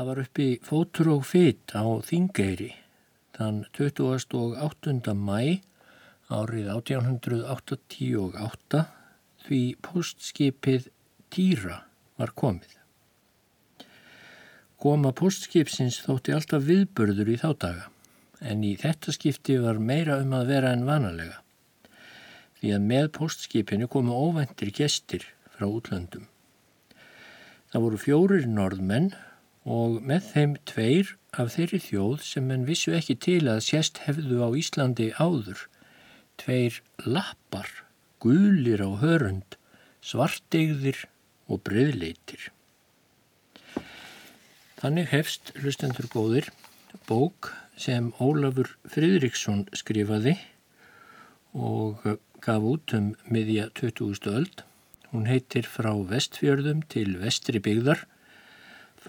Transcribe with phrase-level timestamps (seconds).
[0.00, 2.70] Það var uppi fótur og fytt á Þingeyri
[3.36, 5.12] þann 28.
[5.12, 5.60] mæ
[6.32, 8.80] árið 1888
[9.44, 10.88] því postskipið
[11.28, 11.84] Týra
[12.16, 12.72] var komið.
[14.80, 17.92] Koma postskipsins þótti alltaf viðbörður í þá daga
[18.40, 21.42] en í þetta skipti var meira um að vera en vanalega
[22.62, 25.28] því að með postskipinu komu óvendir gestir
[25.58, 26.24] frá útlöndum.
[27.68, 29.12] Það voru fjórir norðmenn
[29.64, 34.40] og með þeim tveir af þeirri þjóð sem menn vissu ekki til að sérst hefðu
[34.40, 35.66] á Íslandi áður.
[36.40, 37.68] Tveir lappar,
[38.20, 39.56] gulir á hörund,
[40.00, 41.04] svartegðir
[41.50, 42.50] og breyðleitir.
[44.80, 46.48] Þannig hefst, hlustendur góðir,
[47.04, 50.38] bók sem Ólafur Fridriksson skrifaði
[51.52, 52.00] og
[52.40, 54.24] gaf út um miðja 20.
[54.32, 54.64] öld.
[55.10, 58.06] Hún heitir Frá vestfjörðum til vestri byggðar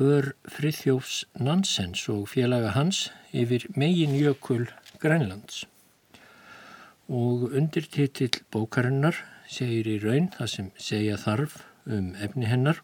[0.02, 4.64] för Frithjófs Nansens og félaga hans yfir megin jökul
[4.98, 5.68] Grænlands.
[7.06, 12.80] Og undir titill bókarinnar segir í raun það sem segja þarf um efni hennar.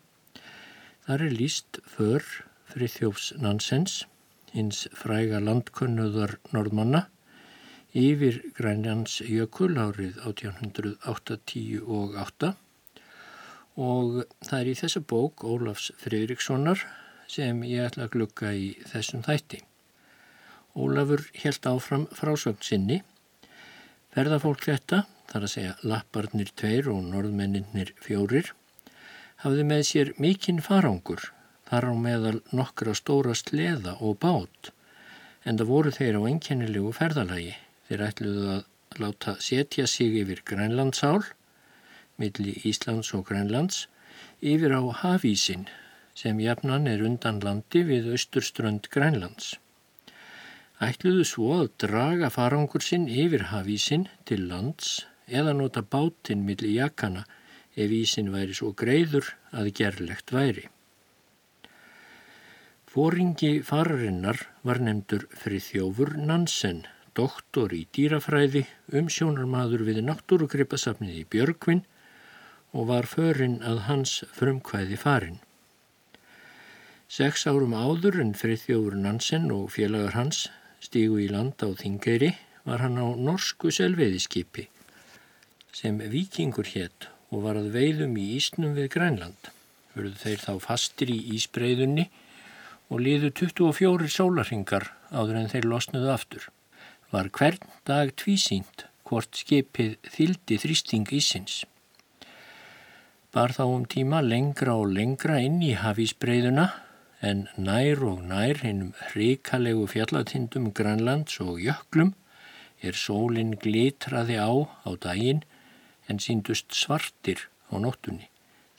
[1.07, 2.22] Þar er líst för
[2.69, 4.05] Frithjófs Nansens,
[4.53, 7.07] hins fræga landkönnuðar norðmanna,
[7.97, 12.53] yfir Grænlands jökul árið 1880 og 8
[13.78, 16.85] og það er í þessa bók Ólafs Fridrikssonar
[17.32, 19.62] sem ég ætla að glukka í þessum þætti.
[20.78, 23.02] Ólafur helt áfram frásögn sinni.
[24.14, 28.54] Ferðafólk þetta, þar að segja lapparnir tveir og norðmenninir fjórir,
[29.44, 31.32] hafði með sér mikinn farangur,
[31.70, 34.72] þar á meðal nokkra stóra sleða og bát,
[35.46, 37.58] en það voru þeir á einkennilegu ferðalagi.
[37.88, 41.28] Þeir ætluðu að láta setja sig yfir Grænlandsál
[42.18, 43.86] milli Íslands og Grænlands
[44.42, 45.68] yfir á hafísin
[46.17, 49.51] sem jafnan er undan landi við austurströnd Grænlands.
[50.81, 57.23] Ætluðu svo að draga farangur sinn yfir hafísin til lands eða nota bátinn milli jakana
[57.78, 60.66] ef ísin væri svo greiður að gerlegt væri.
[62.89, 71.84] Fóringi fararinnar var nefndur Friðjófur Nansen, doktor í dýrafræði, umsjónarmadur við náttúrugripasafnið í Björgvinn
[72.73, 75.38] og var förinn að hans frumkvæði farin.
[77.07, 80.41] Seks árum áður en Friðjófur Nansen og félagar hans
[80.84, 82.34] stígu í land á Þingeyri
[82.68, 84.66] var hann á norsku selveiðiskipi
[85.72, 89.47] sem vikingur hétt og var að veiðum í Ísnum við Grænland.
[89.96, 92.09] Hörðu þeir þá fastir í Ísbreyðunni
[92.91, 96.50] og liðu 24 sólarhingar áður en þeir losnuðu aftur.
[97.13, 101.62] Var hvern dag tvísýnt hvort skipið þyldi þrýsting ísins
[103.31, 106.67] bar þá um tíma lengra og lengra inn í hafísbreyðuna
[107.22, 112.14] en nær og nær hinnum hrikalegu fjallatindum Grænlands og jöklum
[112.81, 114.53] er sólinn glitraði á
[114.85, 115.41] á daginn
[116.08, 118.29] en síndust svartir á nóttunni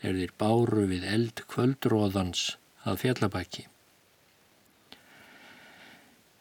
[0.00, 2.44] þegar þeir báru við eld kvöldróðans
[2.86, 3.66] að fjallabæki.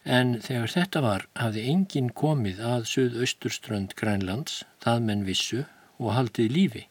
[0.04, 5.64] En þegar þetta var hafði enginn komið að suðausturströnd Grænlands, það menn vissu
[5.98, 6.84] og haldið lífi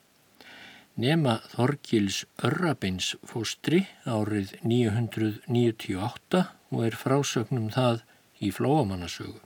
[0.97, 8.01] nema Þorgils Örrabins fóstri árið 998 og er frásögnum það
[8.41, 9.39] í flóamannasögu.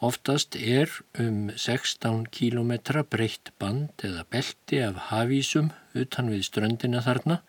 [0.00, 0.90] Oftast er
[1.20, 2.72] um 16 km
[3.12, 7.42] breytt band eða belti af hafísum utan við ströndina þarna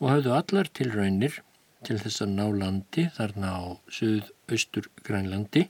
[0.00, 1.38] og hafðu allar til raunir
[1.86, 3.64] til þess að ná landi þarna á
[3.98, 5.68] söð-austur grænlandi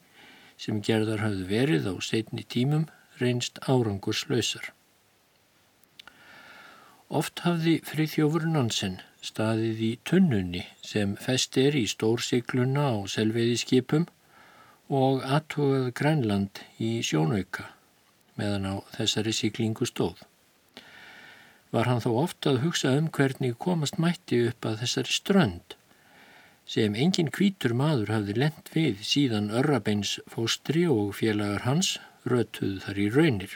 [0.57, 2.89] sem gerðar hafðu verið á setni tímum
[3.21, 4.73] reynst árangurslausar.
[7.07, 14.09] Oft hafði Frithjófur Nansen staðið í tunnunni sem fest er í stórsikluna á selveiðiskipum
[14.91, 17.69] og aðtogað Grænland í sjónauka
[18.35, 20.19] meðan á þessari siklingu stóð.
[21.71, 25.77] Var hann þó ofta að hugsa um hvernig komast mætti upp að þessari strönd
[26.67, 32.99] sem engin kvítur maður hafði lent við síðan Örrabeins fóstri og félagar hans rötuð þar
[32.99, 33.55] í raunir.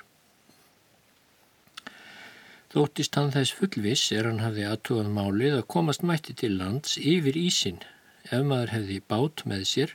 [2.71, 7.35] Þóttist hann þess fullviss er hann hafði aðtúað málið að komast mætti til lands yfir
[7.35, 7.81] ísin
[8.31, 9.95] ef maður hefði bát með sér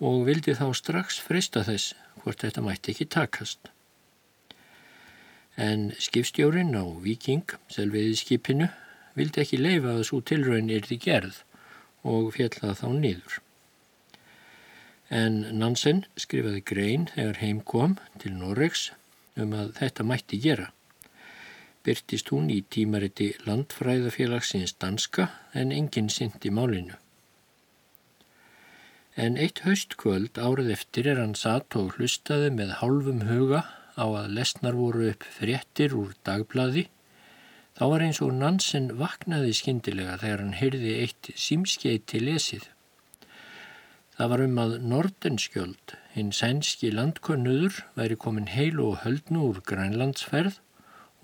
[0.00, 1.92] og vildi þá strax freysta þess
[2.22, 3.68] hvort þetta mætti ekki takast.
[5.60, 8.70] En skipstjórin á Viking, selviði skipinu,
[9.14, 11.42] vildi ekki leifa að svo tilraun er því gerð
[12.02, 13.36] og fjallað þá nýður.
[15.12, 18.88] En Nansen skrifaði grein þegar heim kom til Noregs
[19.36, 20.72] um að þetta mætti gera.
[21.84, 26.96] Byrtist hún í tímariti landfræðafélagsins danska en enginn syndi málinu.
[29.14, 33.62] En eitt haustkvöld árið eftir er hann satt og hlustaði með hálfum huga
[33.94, 36.88] á að lesnar voru upp fréttir úr dagblaði.
[37.78, 42.66] Þá var eins og Nansen vaknaði skindilega þegar hann heyrði eitt símskeiti lesið.
[44.14, 50.60] Það var um að Nordenskjöld, hinn sænski landkönnuður, væri komin heil og höldnu úr grænlandsferð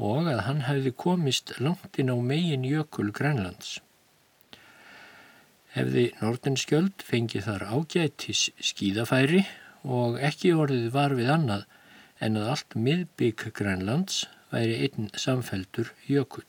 [0.00, 3.78] og að hann hefði komist langt inn á megin jökul grænlands.
[5.76, 9.44] Hefði Nordenskjöld fengið þar ágætis skíðafæri
[9.84, 11.68] og ekki orðið var við annað
[12.24, 16.48] en að allt miðbygg grænlands væri einn samfeldur jökull.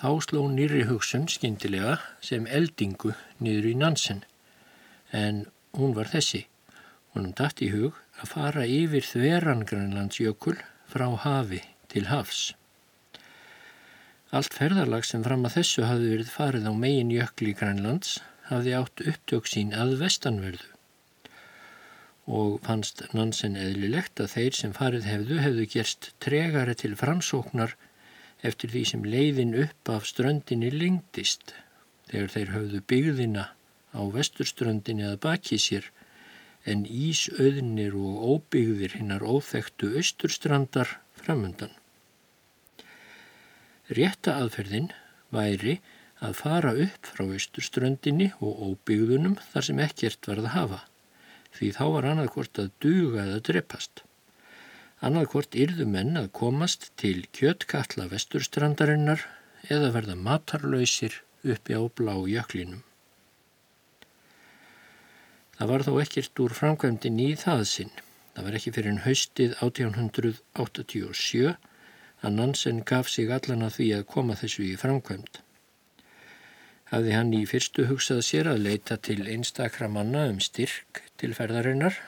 [0.00, 4.22] Þá sló nýri hugsun skindilega sem eldingu niður í Nansen
[5.12, 5.42] en
[5.76, 6.46] hún var þessi.
[7.12, 10.58] Húnum dætt í hug að fara yfir þveran Grænlandsjökul
[10.92, 11.62] frá hafi
[11.92, 12.50] til hafs.
[14.30, 18.18] Allt ferðarlag sem fram að þessu hafði verið farið á megin jökli Grænlands
[18.50, 20.68] hafði átt upptök sín að vestanverðu
[22.30, 27.74] og fannst Nansen eðlilegt að þeir sem farið hefðu hefðu gerst tregari til framsóknar
[28.46, 31.54] eftir því sem leiðin upp af ströndinni lengdist
[32.10, 33.46] þegar þeir höfðu byggðina
[33.96, 35.90] á vesturströndinni að baki sér
[36.68, 41.72] en ísauðnir og óbyggðir hinnar óþektu austurstrandar framundan.
[43.90, 44.90] Rétta aðferðin
[45.34, 45.78] væri
[46.20, 50.80] að fara upp frá austurströndinni og óbyggðunum þar sem ekkert varð að hafa,
[51.56, 54.04] því þá var annarkvort að duga eða dreppast.
[55.00, 59.24] Annarkvort yrðu menn að komast til kjöttkalla vesturstrandarinnar
[59.72, 62.84] eða verða matarlausir uppi á blá jöklinum.
[65.60, 67.90] Það var þó ekkert úr framkvæmdinn í það sinn.
[68.32, 71.50] Það var ekki fyrir en haustið 1887
[72.24, 75.40] að Nansen gaf sig allan að því að koma þessu í framkvæmd.
[76.88, 81.98] Hafði hann í fyrstu hugsað sér að leita til einstakra manna um styrk til ferðarinnar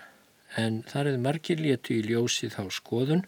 [0.62, 3.26] en þar eða margir létu í ljósið á skoðun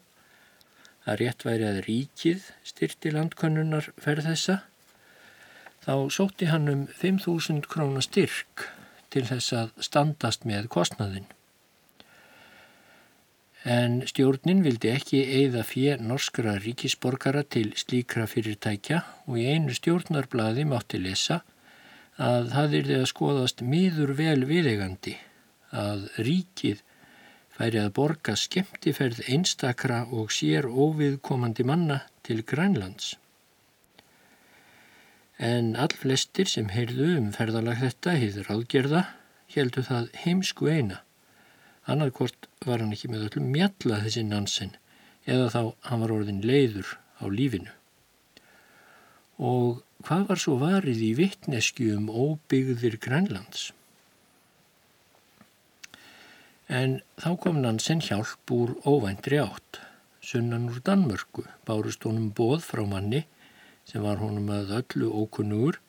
[1.05, 4.57] að rétt væri að ríkið styrti landkönnunar ferð þessa.
[5.85, 8.65] Þá sótti hann um 5.000 krónar styrk
[9.15, 11.27] til þess að standast með kostnaðin.
[13.65, 20.67] En stjórnin vildi ekki eigða fyrir norskra ríkisborgara til slíkra fyrirtækja og í einu stjórnarblaði
[20.69, 21.41] mátti lesa
[22.21, 25.17] að það er þegar skoðast miður vel viðegandi
[25.73, 26.85] að ríkið
[27.57, 33.15] færi að borga skemmtiferð einstakra og sér óviðkomandi manna til Grænlands.
[35.39, 39.03] En all flestir sem heyrðu um ferðalag þetta heiður ágerða
[39.55, 41.01] heldu það heimsku eina.
[41.91, 44.77] Annarkort var hann ekki með öllum mjalla þessi Nansen
[45.27, 47.73] eða þá hann var orðin leiður á lífinu.
[49.43, 53.73] Og hvað var svo varið í vittnesku um óbyggðir Grænlands?
[56.71, 59.83] En þá kom Nansen hjálp úr óvæntri átt.
[60.25, 63.27] Sunnan úr Danmörku bárust honum bóð frá manni
[63.89, 65.81] sem var honum að öllu ókunnugur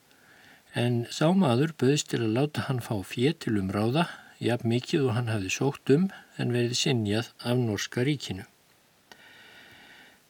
[0.76, 4.04] en sá maður böðist til að láta hann fá fér til umráða,
[4.44, 8.44] jafn mikið og hann hafði sókt um en verið sinjað af Norska ríkinu.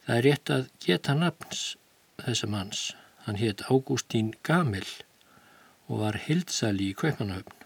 [0.06, 1.62] Það er rétt að geta nafns
[2.22, 2.82] þessa manns.
[3.26, 4.86] Hann hétt Ágústín Gamil
[5.90, 7.56] og var hildsali í Kveipanahöfn.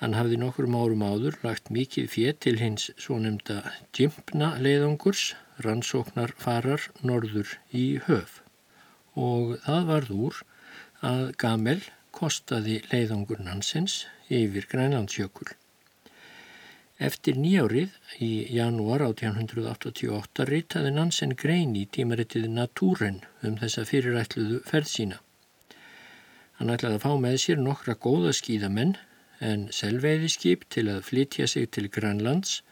[0.00, 3.60] Hann hafði nokkrum árum áður lagt mikið fér til hins svo nefnda
[3.92, 8.40] Djimpna leiðangurs, rannsóknar farar norður í höf
[9.14, 10.40] og það varð úr
[11.04, 11.80] að Gamel
[12.14, 15.50] kostaði leiðangur Nansens yfir Grænlandsjökul.
[17.02, 24.90] Eftir nýjárið í janúar 1888 ritaði Nansen grein í tímaritið Natúren um þessa fyrirætluðu ferð
[24.92, 25.18] sína.
[26.60, 28.94] Hann ætlaði að fá með sér nokkra góða skíðamenn
[29.42, 32.62] en selveiðiskip til að flytja sig til Grænlands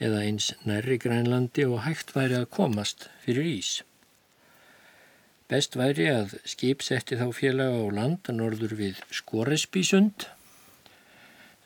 [0.00, 3.82] eða eins nærri Grænlandi og hægt væri að komast fyrir ís.
[5.50, 10.28] Best væri að skip setti þá félaga á land norður við Skoresbísund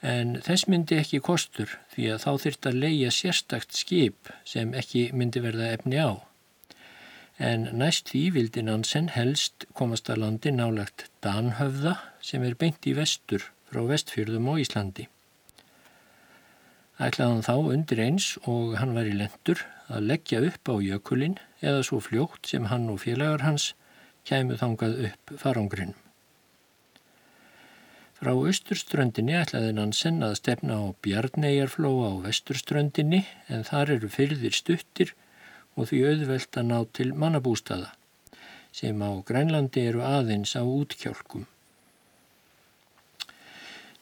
[0.04, 5.06] en þess myndi ekki kostur því að þá þurft að leia sérstakt skip sem ekki
[5.16, 6.12] myndi verða efni á.
[7.36, 12.94] En næst því vildi Nansen helst komast að landi nálagt Danhöfða sem er beint í
[12.96, 15.08] vestur frá vestfjörðum og Íslandi.
[17.02, 21.82] Ætlaðan þá undir eins og hann var í lendur að leggja upp á jökulinn eða
[21.86, 23.72] svo fljótt sem hann og félagar hans
[24.28, 25.98] kæmu þangað upp farangrinum.
[28.14, 35.10] Frá austurströndinni ætlaði Nansen að stefna á Bjarnæjarflóa á vesturströndinni en þar eru fyrðir stuttir
[35.74, 37.90] og því auðvelt að ná til mannabústaða
[38.74, 41.44] sem á Grænlandi eru aðeins á útkjálkum.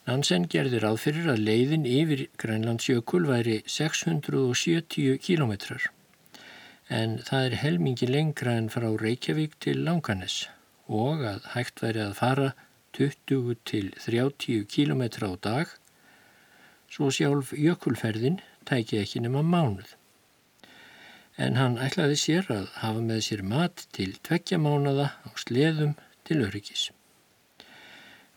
[0.03, 5.91] Nansen gerði ráð fyrir að leiðin yfir Grænlandsjökul væri 670 kílometrar
[6.93, 10.43] en það er helmingi lengra en frá Reykjavík til Langanes
[10.89, 12.49] og að hægt væri að fara
[12.99, 15.71] 20 til 30 kílometra á dag
[16.93, 19.95] svo sjálf jökulferðin tæki ekki nema mánuð.
[21.41, 25.95] En hann ætlaði sér að hafa með sér mat til tveggja mánada á sleðum
[26.29, 26.91] til öryggis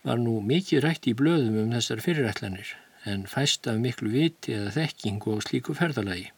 [0.06, 2.68] var nú mikið rætt í blöðum um þessar fyrirætlanir
[3.10, 6.28] en fæst af miklu viti eða þekkingu á slíku ferðalagi.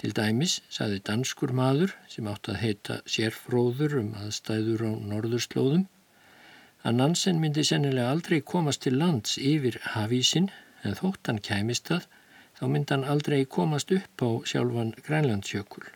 [0.00, 5.86] Til dæmis saði danskur maður sem átt að heita sérfróður um aðstæður á norðurslóðum
[6.82, 10.50] að Nansen myndi sennilega aldrei komast til lands yfir hafísin
[10.82, 12.08] en þótt hann kæmist það
[12.58, 15.86] þá myndi hann aldrei komast upp á sjálfan Grænlandsjökul.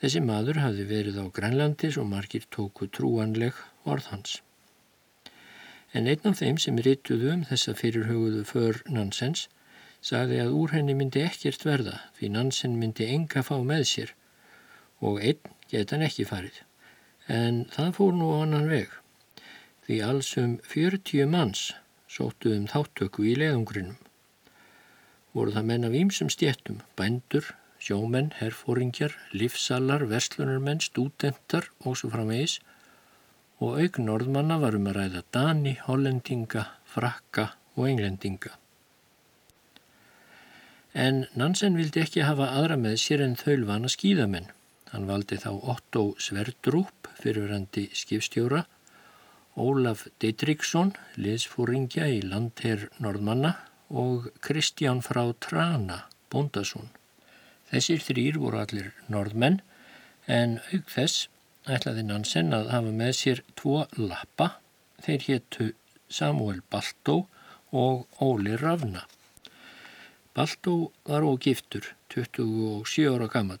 [0.00, 4.38] Þessi maður hafði verið á Grænlandis og margir tóku trúanleg orð hans.
[5.92, 9.48] En einn af þeim sem rituðu um þessa fyrirhuguðu för Nansens
[10.00, 14.14] sagði að úr henni myndi ekkert verða því Nansen myndi enga fá með sér
[15.04, 16.62] og einn geta hann ekki farið.
[17.28, 18.96] En það fór nú á annan veg
[19.84, 21.66] því alls um 40 manns
[22.10, 23.98] sóttu um þáttöku í leðungrinum.
[25.36, 32.58] Voru það menn af ímsum stjettum, bændur, sjómenn, herfóringjar, livsallar, verslunarmenn, stúdentar og svo framvegis
[33.60, 38.54] og auk norðmanna varum að ræða Dani, Hollendinga, Frakka og Englendinga.
[40.92, 44.48] En Nansen vildi ekki hafa aðra með sér en þaulvana skýðamenn.
[44.90, 48.64] Hann valdi þá Otto Sverdrup, fyrirverandi skipstjóra,
[49.60, 53.52] Ólaf Deitriksson, liðsfóringja í landherr norðmanna
[53.90, 56.88] og Kristján frá Trana, bóndasún.
[57.70, 59.60] Þessir þrýr voru allir norðmenn
[60.26, 61.28] en auk þess
[61.70, 64.56] ætlaði Nansen að hafa með sér tvo lappa,
[65.04, 65.68] þeir héttu
[66.10, 67.24] Samuel Baltó
[67.70, 69.04] og Óli Ravna.
[70.34, 73.60] Baltó var ógiftur, 27 ára gammal.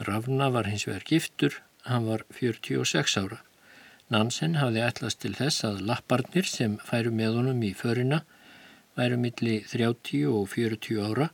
[0.00, 3.40] Ravna var hins vegar giftur, hann var 46 ára.
[4.12, 8.22] Nansen hafði ætlast til þess að lapparnir sem færu með honum í förina
[8.96, 11.30] væru milli 30 og 40 ára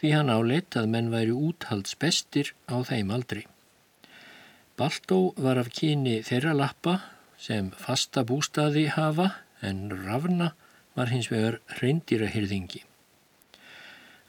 [0.00, 3.42] því hann áleitt að menn væri úthaldsbestir á þeim aldri.
[4.80, 6.94] Baltó var af kyni þeirra lappa
[7.36, 9.26] sem fasta bústaði hafa
[9.60, 10.54] en Ravna
[10.96, 12.80] var hins vegar hreindýrahyrðingi.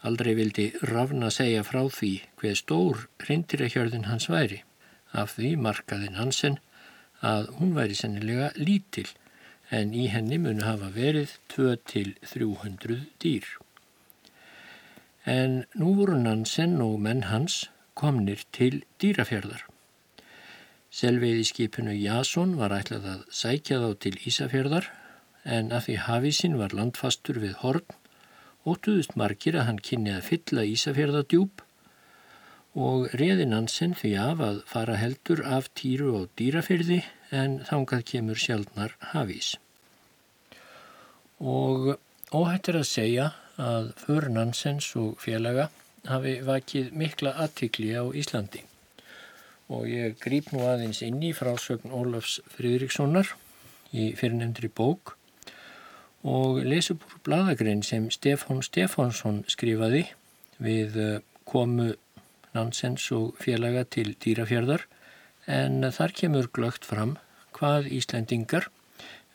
[0.04, 2.12] Aldrei vildi Ravna segja frá því
[2.42, 4.60] hver stór hreindýrahjörðin hans væri.
[5.16, 6.60] Af því markaðin hansen
[7.22, 9.08] að hún væri sennilega lítil
[9.72, 13.46] en í henni munu hafa verið 2-300 dýr.
[15.26, 19.68] En nú voru Nansen og menn hans komnir til dýrafjörðar.
[20.92, 24.90] Selveiði skipinu Jason var ætlað að sækja þá til Ísafjörðar
[25.46, 27.86] en að því hafísin var landfastur við horn
[28.68, 31.64] óttuðust margir að hann kynni að fylla Ísafjörðadjúb
[32.82, 37.02] og reði Nansen því af að fara heldur af týru og dýrafyrði
[37.36, 39.56] en þangað kemur sjálfnar hafís.
[41.40, 41.98] Og
[42.32, 45.70] óhættir að segja að för Nansens og félaga
[46.08, 48.64] hafi vakið mikla aðtikli á Íslandi.
[49.72, 53.34] Og ég grýp nú aðeins inn í frásögn Ólafs Fridrikssonar
[53.92, 55.16] í fyrirnefndri bók
[56.24, 60.06] og lesu búr bladagrein sem Stefán Stefánsson skrifaði
[60.62, 61.94] við eh, komu
[62.54, 64.84] Nansens og félaga til dýrafjörðar
[65.48, 67.16] en þar kemur glögt fram
[67.56, 68.68] hvað Íslendingar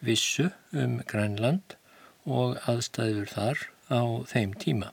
[0.05, 1.77] vissu um Grænland
[2.27, 4.93] og aðstæður þar á þeim tíma.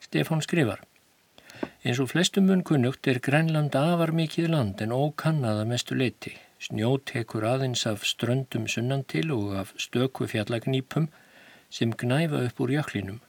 [0.00, 0.80] Stefán skrifar
[1.84, 6.34] Eins og flestum mun kunnugt er Grænland afar mikið land en ókannaða mestu leiti.
[6.60, 11.08] Snjó tekur aðeins af ströndum sunnan til og af stöku fjallagnýpum
[11.70, 13.20] sem gnæfa upp úr jöklinum.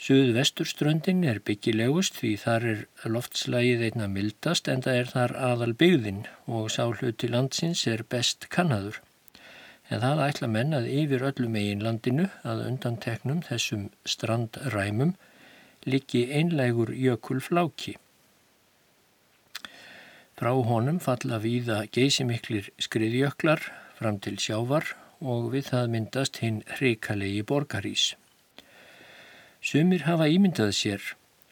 [0.00, 2.78] Suðvesturströndin er byggilegust því þar er
[3.16, 9.02] loftslægið einna mildast en það er þar aðal byggðin og sáhluti landsins er best kannaður.
[9.90, 15.16] En það ætla menn að yfir öllum eigin landinu að undanteknum þessum strandræmum
[15.86, 17.96] liggi einlegur jökulfláki.
[20.38, 23.66] Frá honum falla víða geysimiklir skriðjöklar
[23.98, 28.14] fram til sjávar og við það myndast hinn hrikalegi borgarís.
[29.60, 31.10] Sumir hafa ímyndað sér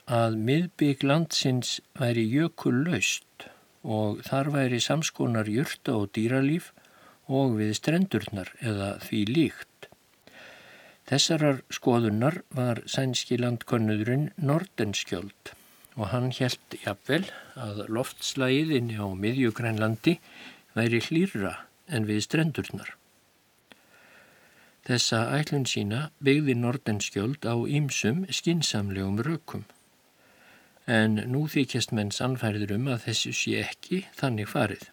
[0.09, 3.49] að miðbygg landsins væri jökullaust
[3.85, 6.71] og þar væri samskonar jurta og dýralíf
[7.29, 9.89] og við strendurnar eða því líkt.
[11.09, 15.55] Þessarar skoðunar var sænski landkonnurinn Nordenskjöld
[15.99, 17.25] og hann helt jafnvel
[17.57, 20.19] að loftslægið inni á miðjugrænlandi
[20.77, 21.55] væri hlýra
[21.89, 22.93] en við strendurnar.
[24.89, 29.67] Þessa ætlun sína byggði Nordenskjöld á ýmsum skinsamlegum rökum.
[30.89, 34.87] En nú þykjast menn sannfærður um að þessu sé ekki þannig farið.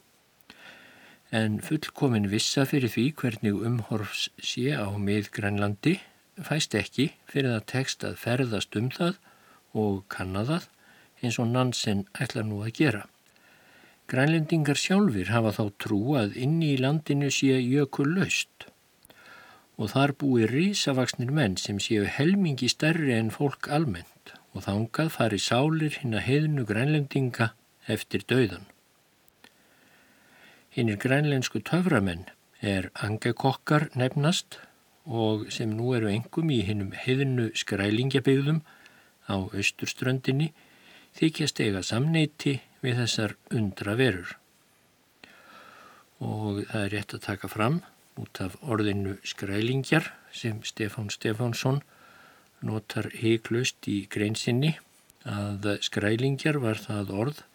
[1.31, 5.97] En fullkomin vissa fyrir því hvernig umhorfs sé á miðgrænlandi
[6.45, 9.17] fæst ekki fyrir að tekst að ferðast um það
[9.73, 10.69] og kanna það
[11.23, 13.03] eins og Nansen ætla nú að gera.
[14.11, 18.67] Grænlendingar sjálfur hafa þá trú að inni í landinu sé jökul laust
[19.75, 25.41] og þar búi rísavaksnir menn sem séu helmingi stærri en fólk almennt og þángað fari
[25.41, 27.49] sálir hinn að heiðnu grænlendinga
[27.91, 28.69] eftir dauðan.
[30.75, 32.25] Hinnir grænlensku töframenn
[32.59, 34.57] er angekokkar nefnast
[35.05, 38.59] og sem nú eru engum í hinnum heiðnu skrælingjabigðum
[39.31, 40.49] á austurströndinni
[41.15, 44.35] þykjast eiga samneiti við þessar undra verur.
[46.19, 47.79] Og það er rétt að taka fram
[48.19, 51.79] út af orðinu skrælingjar sem Stefán Stefánsson
[52.59, 54.75] notar heiklust í greinsinni
[55.23, 57.45] að skrælingjar var það orð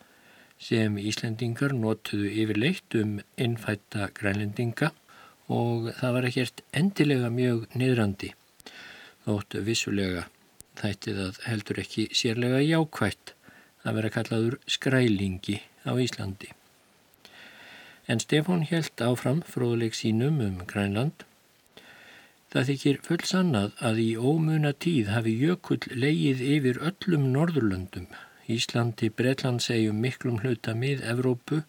[0.60, 4.92] sem Íslendingar notuðu yfirleitt um innfætta grænlendinga
[5.48, 8.34] og það var ekkert endilega mjög niðrandi
[9.24, 10.26] þótt vissulega
[10.80, 13.34] þætti það heldur ekki sérlega jákvætt
[13.84, 16.50] að vera kallaður skrælingi á Íslandi.
[18.10, 21.24] En Stefán helt áfram fróðleik sínum um Grænland.
[22.50, 28.08] Það þykir full sannað að í ómuna tíð hafi jökull leið yfir öllum Norðurlöndum,
[28.56, 31.62] Íslandi, Breitlandsegjum, miklum hluta mið Evrópu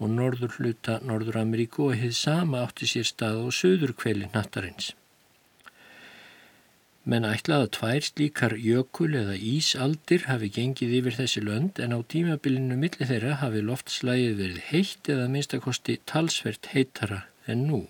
[0.00, 4.92] og norður hluta Norður-Ameríku og hefði sama átti sér stað á söður kveli nattarins
[7.12, 12.00] menn ætlað að tvær slíkar jökul eða ísaldir hafi gengið yfir þessi lönd en á
[12.14, 17.82] tímabilinu milli þeirra hafi loftslægið verið heitt eða minnstakosti talsvert heitara en nú.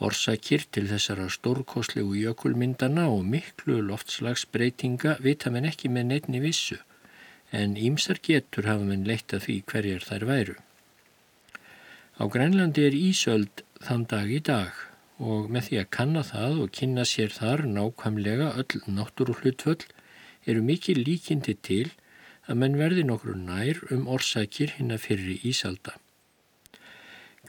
[0.00, 6.78] Orsakir til þessara stórkoslegu jökulmyndana og miklu loftslagsbreytinga vita menn ekki með nefni vissu
[7.52, 10.56] en ímsar getur hafa menn leitt að því hverjar þær væru.
[12.20, 14.76] Á Grænlandi er Ísöld þann dag í dag
[15.20, 19.88] og með því að kanna það og kynna sér þar nákvæmlega öll náttúruhlutföll
[20.46, 21.88] eru mikið líkindi til
[22.48, 25.98] að menn verði nokkur nær um orsakir hinn að fyrri ísalda.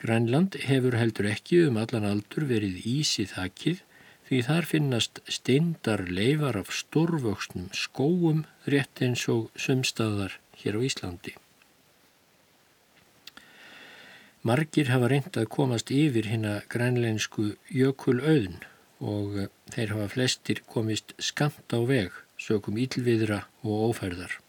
[0.02, 3.82] Grænland hefur heldur ekki um allan aldur verið ís í þakkið
[4.26, 8.40] því þar finnast steindar leifar af stórvöksnum skóum
[8.72, 11.36] rétt eins og sumstaðar hér á Íslandi.
[14.42, 18.58] Margir hafa reynd að komast yfir hérna grænleinsku jökulauðn
[18.98, 24.40] og eh, þeir hafa flestir komist skamt á veg, sökum ílviðra og ófærðar.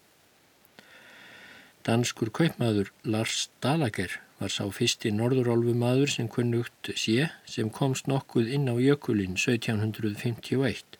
[1.86, 8.50] Danskur kaupmaður Lars Dalager var sá fyrsti norðurálfu maður sem kunnugt sé sem komst nokkuð
[8.56, 10.98] inn á jökulinn 1751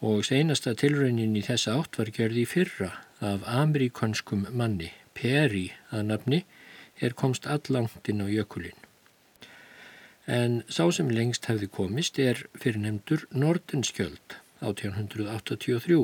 [0.00, 2.90] og seinasta tilraunin í þessa átt var gerði fyrra
[3.20, 6.38] af amerikanskum manni, Peri að nafni,
[7.04, 8.78] er komst allangt inn á jökulinn.
[10.24, 16.00] En sá sem lengst hefði komist er fyrir nefndur Nordenskjöld 1883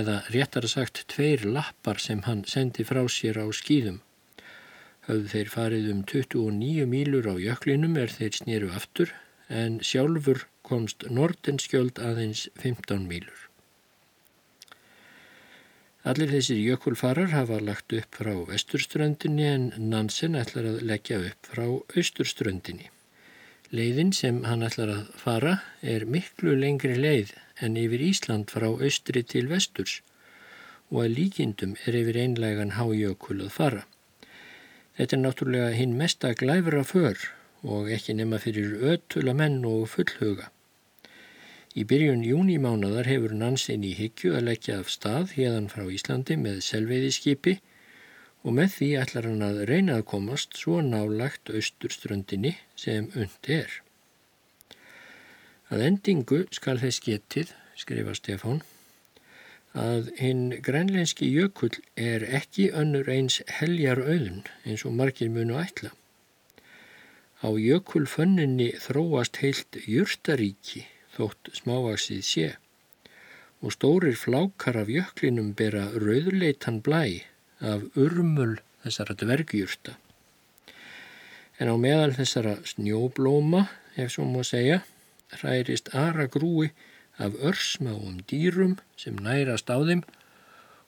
[0.00, 4.00] eða réttar sagt tveir lappar sem hann sendi frá sér á skýðum.
[5.06, 9.12] Hafðu þeir farið um 29 mílur á jöklinum er þeir snýru aftur
[9.48, 13.46] en sjálfur komst Nordenskjöld aðeins 15 mílur.
[16.06, 21.64] Allir þessir jökulfarar hafa lagt upp frá vesturströndinni en Nansen ætlar að leggja upp frá
[21.66, 22.90] austurströndinni.
[23.74, 29.22] Leiðin sem hann ætlar að fara er miklu lengri leið en yfir Ísland frá austri
[29.26, 30.00] til vesturs
[30.92, 33.82] og að líkindum er yfir einlegan hájökul að fara.
[34.96, 37.16] Þetta er náttúrulega hinn mesta glæfra för
[37.66, 40.48] og ekki nema fyrir ötula menn og fullhuga.
[41.76, 46.62] Í byrjun júnimánaðar hefur Nansen í higgju að leggja af stað hérðan frá Íslandi með
[46.64, 47.58] selveiðiskipi
[48.46, 53.74] og með því ætlar hann að reyna að komast svo nálagt austurströndinni sem undi er.
[55.68, 58.62] Að endingu skal þess getið, skrifa Stefán,
[59.76, 65.92] að hinn grænlenski jökull er ekki önnur eins heljar auðun eins og margir munu ætla.
[67.44, 70.86] Á jökulfönninni þróast heilt júrtaríki
[71.16, 72.48] þótt smávaksið sé
[73.60, 77.20] og stórir flákar af jöklinum bera rauðleitan blæ
[77.60, 79.96] af urmul þessara dvergjurta.
[81.60, 84.82] En á meðal þessara snjóblóma, ef svo má segja,
[85.40, 86.68] hærist ara grúi
[87.18, 90.02] af örsmáum dýrum sem nærast á þeim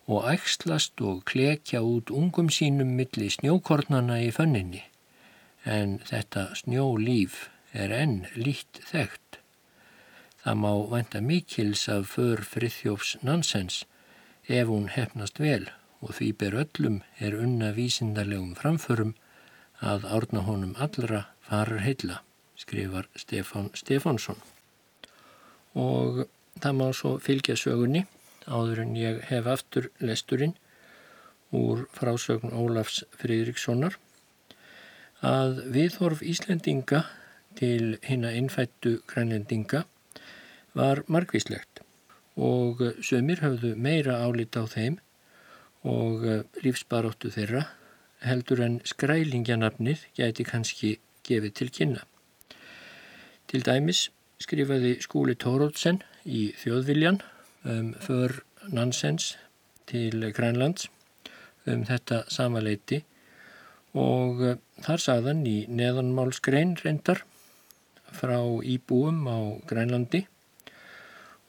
[0.08, 4.82] og ægslast og klekja út ungum sínum milli snjókornana í fönninni.
[5.64, 9.40] En þetta snjólíf er enn lít þekkt.
[10.42, 13.84] Það má venda mikils af för friðjófs nansens
[14.48, 15.68] ef hún hefnast vel
[16.00, 19.16] og því ber öllum er unna vísindarlegum framförum
[19.80, 22.22] að árna honum allra farar heilla,
[22.56, 24.40] skrifar Stefán Stefánsson
[25.78, 26.24] og
[26.58, 28.04] það má svo fylgja sögunni
[28.48, 30.56] áður en ég hef aftur lesturinn
[31.54, 33.96] úr frásögn Ólafs Fridrikssonar
[35.24, 37.04] að viðhorf Íslendinga
[37.58, 39.84] til hinna innfættu grænlendinga
[40.78, 41.82] var margvíslegt
[42.38, 45.00] og sömur höfðu meira álit á þeim
[45.88, 46.26] og
[46.62, 47.64] lífsbaróttu þeirra
[48.22, 50.92] heldur en skrælingjanafnið gæti kannski
[51.26, 52.04] gefið til kynna.
[53.48, 54.08] Til dæmis
[54.42, 57.22] skrifaði skúli Tórótsen í Þjóðviljan
[57.66, 59.36] um för Nansens
[59.90, 60.88] til Grænlands
[61.68, 63.02] um þetta samaleiti
[63.98, 67.24] og eh, þar sagðan í neðanmálsgrein reyndar
[68.14, 70.24] frá íbúum á Grænlandi.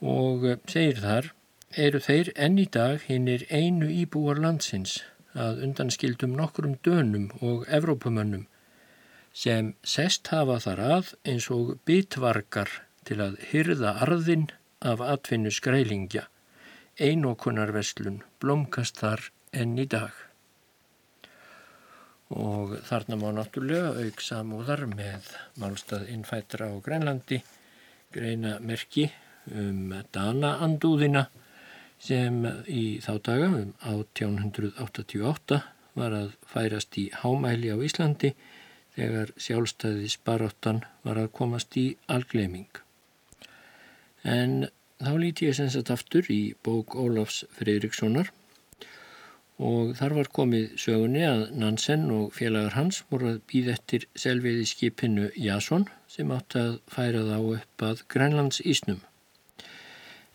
[0.01, 1.31] Og eh, segir þar
[1.77, 5.03] eru þeir enn í dag hinnir einu íbúar landsins
[5.37, 8.47] að undanskildum nokkrum dönum og evrópumönnum
[9.39, 12.71] sem sest hafa þar að eins og bitvargar
[13.07, 14.49] til að hyrða arðin
[14.83, 16.25] af atvinnu skrælingja,
[16.99, 20.11] einokunarveslun blómkast þar enn í dag.
[22.35, 27.39] Og þarna má náttúrulega auk samúðar með málstað innfættra á Grænlandi
[28.13, 29.07] greina merki
[29.55, 31.25] um Dana-andúðina
[31.99, 35.59] sem í þá daga um 1888
[35.99, 38.35] var að færast í hámæli á Íslandi
[38.99, 42.69] þegar sjálfstæðis baráttan var að komast í algleiming.
[44.27, 44.67] En
[44.99, 48.33] þá líti ég sem sagt aftur í bók Ólafs Freirikssonar
[49.59, 54.65] og þar var komið sögunni að Nansen og félagar hans voru að býða eftir selviði
[54.67, 59.01] skipinu Jason sem átti að færa þá upp að Grænlands ísnum.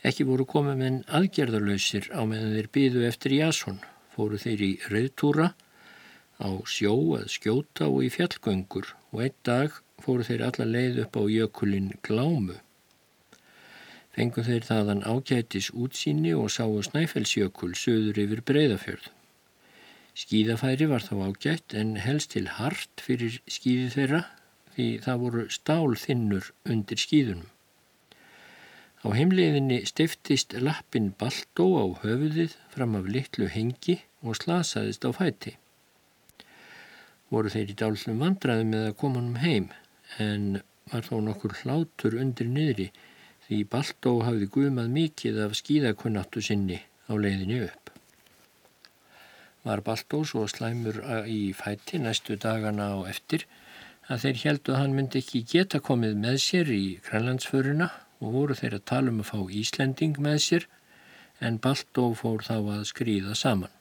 [0.04, 3.78] Ekki voru komið með aðgerðarlausir á meðan þeir býðu eftir Jason,
[4.12, 5.54] fóru þeir í rauðtúra
[6.42, 11.18] á sjó að skjóta og í fjallgöngur og einn dag fóru þeir alla leið upp
[11.20, 12.56] á jökulinn Glámu.
[14.14, 19.08] Fengu þeir þaðan ágætis útsýni og sáu Snæfellsjökul söður yfir breyðafjörð.
[20.14, 24.22] Skíðafæri var þá ágætt en helst til hart fyrir skíði þeirra
[24.74, 27.50] því það voru stálþinnur undir skíðunum.
[29.04, 35.58] Á heimleiðinni stiftist lappin Baldó á höfuðið fram af litlu hengi og slasaðist á fæti
[37.32, 39.68] voru þeir í dálfum vandraði með að koma hann heim
[40.22, 40.46] en
[40.92, 42.90] var þó nokkur hlátur undir niðri
[43.46, 47.90] því Baldó hafði guðmað mikið af skíðakunnattu sinni á leiðinni upp.
[49.64, 53.46] Var Baldó svo slæmur í fæti næstu dagana á eftir
[54.12, 57.88] að þeir heldu að hann myndi ekki geta komið með sér í grænlandsföruna
[58.20, 60.68] og voru þeir að tala um að fá Íslending með sér
[61.40, 63.72] en Baldó fór þá að skrýða saman.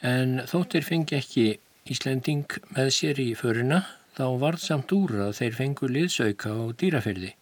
[0.00, 1.48] En þóttir fengi ekki
[1.90, 3.82] Íslending með sér í föruna
[4.16, 7.34] þá varð samt úr að þeir fengu liðsauka á dýraferði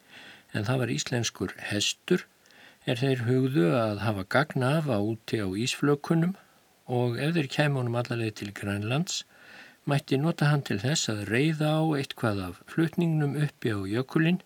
[0.57, 2.25] en það var íslenskur hestur
[2.89, 6.35] er þeir hugðu að hafa gagna af á úti á Ísflökunum
[6.99, 9.23] og ef þeir kæmunum allaveg til Grænlands
[9.89, 14.43] mætti nota hann til þess að reyða á eitthvað af flutningnum uppi á jökulinn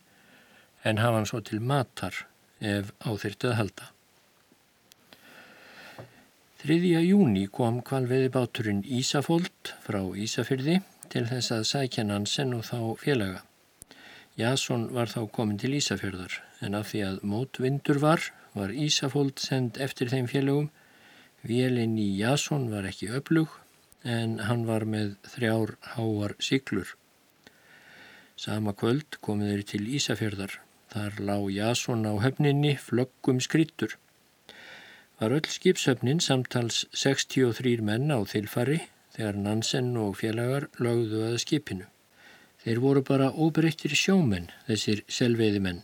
[0.83, 2.25] en hafa hann svo til matar
[2.61, 3.93] ef áþyrtið að halda.
[6.63, 6.77] 3.
[7.03, 10.77] júni kom kvalveiði báturinn Ísafold frá Ísafyrði
[11.11, 13.41] til þess að sækja Nansen og þá félaga.
[14.39, 18.23] Jason var þá komin til Ísafjörðar en af því að mótvindur var,
[18.55, 20.69] var Ísafold send eftir þeim félagum.
[21.43, 23.59] Vélinn í Jason var ekki öflug
[24.07, 26.95] en hann var með þrjár háar siglur.
[28.39, 30.61] Sama kvöld komið þeir til Ísafjörðar.
[30.95, 33.99] Þar lág Jason á höfninni flöggum skrítur
[35.23, 38.81] var öll skipsöfnin samtals 63 menn á þilfari
[39.15, 41.87] þegar Nansen og félagar lögðu að skipinu.
[42.65, 45.81] Þeir voru bara óbreyttir sjómenn, þessir selveiði menn,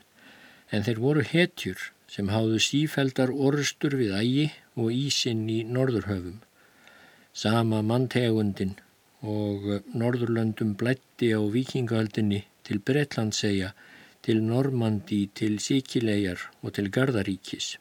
[0.74, 6.42] en þeir voru hetjur sem háðu sífældar orustur við ægi og ísinn í norðurhöfum.
[7.30, 8.74] Sama manntegundin
[9.22, 13.74] og Norðurlöndum blætti á vikingahaldinni til Bretlandsegja,
[14.22, 17.76] til Normandi, til Sikilegar og til Gardaríkis.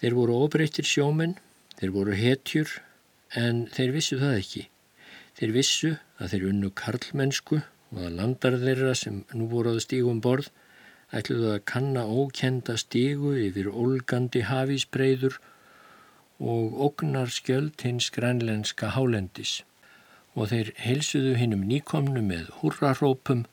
[0.00, 1.38] Þeir voru óbreyttir sjómenn,
[1.78, 2.72] þeir voru hetjur
[3.36, 4.64] en þeir vissu það ekki.
[5.36, 7.60] Þeir vissu að þeir unnu karlmennsku
[7.94, 10.50] og að landar þeirra sem nú voruð stígum borð
[11.14, 15.38] ætluðu að kanna ókenda stígu yfir olgandi hafísbreyður
[16.52, 19.62] og ognar skjöld hins grænlenska hálendis
[20.36, 23.46] og þeir heilsuðu hinnum nýkomnu með hurrarópum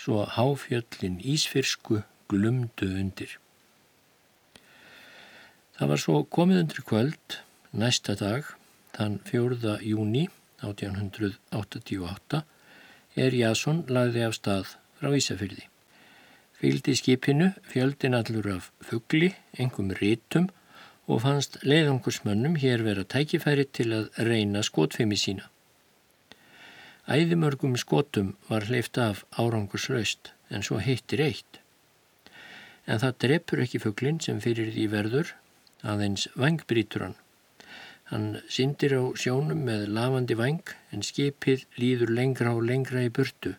[0.00, 2.00] svo að háfjöllin Ísfirsku
[2.32, 3.41] glumdu undir.
[5.82, 7.34] Það var svo komið undir kvöld
[7.74, 8.44] næsta dag,
[8.94, 9.72] þann 4.
[9.82, 10.28] júni
[10.62, 12.38] 1888,
[13.18, 15.64] er Jason lagði af stað frá Ísafyrði.
[16.60, 20.46] Fyldi skipinu fjöldin allur af fuggli, engum rítum
[21.10, 25.50] og fannst leiðangursmönnum hér vera tækifæri til að reyna skotfimi sína.
[27.10, 31.58] Æðimörgum skotum var hleyft af árangursraust en svo heitir eitt.
[32.86, 35.38] En það drepur ekki fugglinn sem fyrir því verður,
[35.82, 37.18] aðeins vangbrítur hann.
[38.12, 43.54] Hann syndir á sjónum með lavandi vang en skipið líður lengra og lengra í burtu.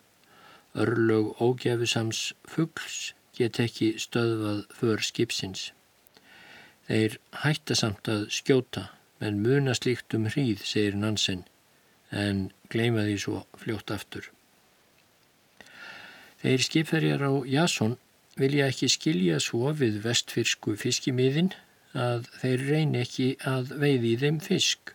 [0.74, 5.72] Örlög ógjafusams fuggls get ekki stöðvað för skipsins.
[6.86, 11.44] Þeir hætta samt að skjóta, menn muna slíkt um hríð, segir Nansen
[12.14, 14.28] en gleima því svo fljótt aftur.
[16.44, 17.96] Þeir skipferjar á Jason
[18.38, 21.54] vilja ekki skilja svo við vestfyrsku fiskimiðin
[21.94, 24.94] að þeir reyni ekki að veiði í þeim fisk.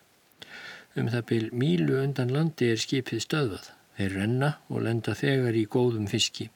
[0.98, 3.68] Um það byl mílu undan landi er skipið stöðvað.
[3.96, 6.48] Þeir renna og lenda þegar í góðum fiski.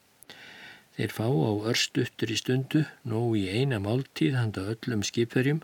[0.95, 5.61] Þeir fá á örstuttur í stundu, nóg í eina máltíð handa öllum skipverjum,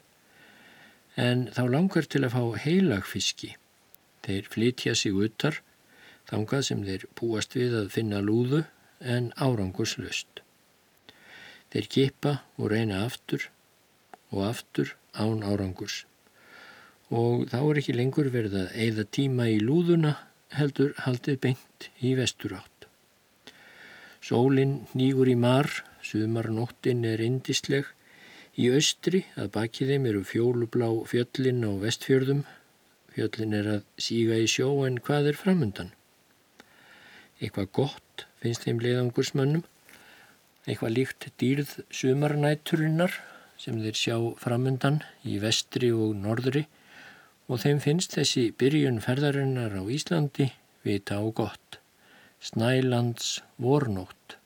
[1.15, 3.55] en þá langar til að fá heilagfiski
[4.21, 5.61] Þeir flytja sig uttar,
[6.29, 8.63] þangað sem þeir búast við að finna lúðu
[9.01, 10.43] en árangurslust.
[11.73, 13.47] Þeir kipa og reyna aftur
[14.31, 16.05] og aftur án árangurs.
[17.11, 20.15] Og þá er ekki lengur verið að eigða tíma í lúðuna
[20.55, 22.87] heldur haldið beint í vesturátt.
[24.21, 25.67] Sólinn nýgur í mar,
[26.05, 27.85] sumarnóttin er indisleg.
[28.59, 32.43] Í austri að baki þeim eru fjólublá fjöllin á vestfjörðum
[33.11, 35.89] Fjöllin er að síga í sjó en hvað er framundan?
[37.43, 39.65] Eitthvað gott finnst þeim leiðangursmönnum,
[40.63, 43.17] eitthvað líkt dýrð sumarnæturinnar
[43.61, 46.65] sem þeir sjá framundan í vestri og norðri
[47.51, 50.49] og þeim finnst þessi byrjun ferðarinnar á Íslandi
[50.85, 51.77] vita og gott.
[52.41, 54.37] Snælands vornótt.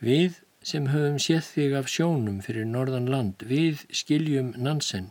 [0.00, 5.10] Við sem höfum séð þig af sjónum fyrir norðan land, við skiljum Nansen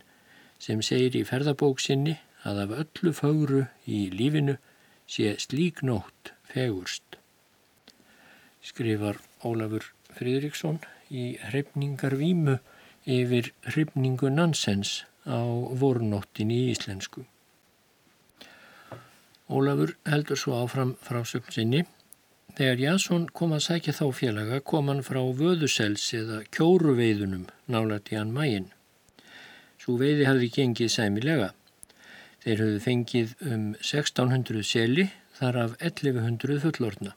[0.58, 4.56] sem segir í ferðabóksinni að af öllu fagru í lífinu
[5.06, 7.18] sé slík nótt fegurst.
[8.64, 10.80] Skrifar Ólafur Fridriksson
[11.12, 12.58] í hrefningar vímu
[13.04, 15.40] yfir hrefningu Nansens á
[15.80, 17.24] vornóttin í íslensku.
[19.48, 21.82] Ólafur heldur svo áfram frásögn sinni.
[22.56, 28.16] Þegar Jansson kom að sækja þá félaga kom hann frá vöðusels eða kjóruveiðunum nálat í
[28.16, 28.70] hann mægin.
[29.80, 31.50] Svo veiði hafði gengið sæmilega.
[32.44, 37.12] Þeir höfðu fengið um 1600 seli þar af 1100 fullorna.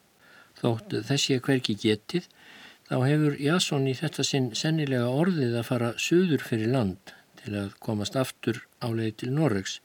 [0.58, 2.26] Þótt þessi er hverki getið
[2.88, 7.74] þá hefur Jasson í þetta sinn sennilega orðið að fara söður fyrir land til að
[7.84, 9.78] komast aftur á leið til Norregs.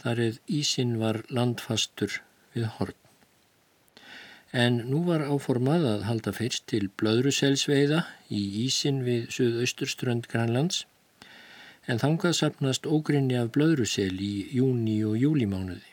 [0.00, 2.20] Þar eð Ísin var landfastur
[2.54, 2.96] við horn.
[4.50, 8.02] En nú var áformað að halda fyrst til blöðruselsveiða
[8.34, 10.84] í Ísin við söðausturströnd Grænlands
[11.86, 15.86] en þangað sapnast ógrinni af blöðrusel í júni og júlimánuði.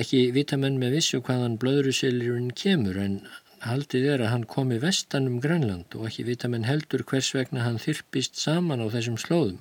[0.00, 3.20] Ekki vita menn með vissu hvaðan blöðruselirinn kemur en
[3.68, 7.64] haldið er að hann komi vestan um Grænland og ekki vita menn heldur hvers vegna
[7.64, 9.60] hann þyrpist saman á þessum slóðum.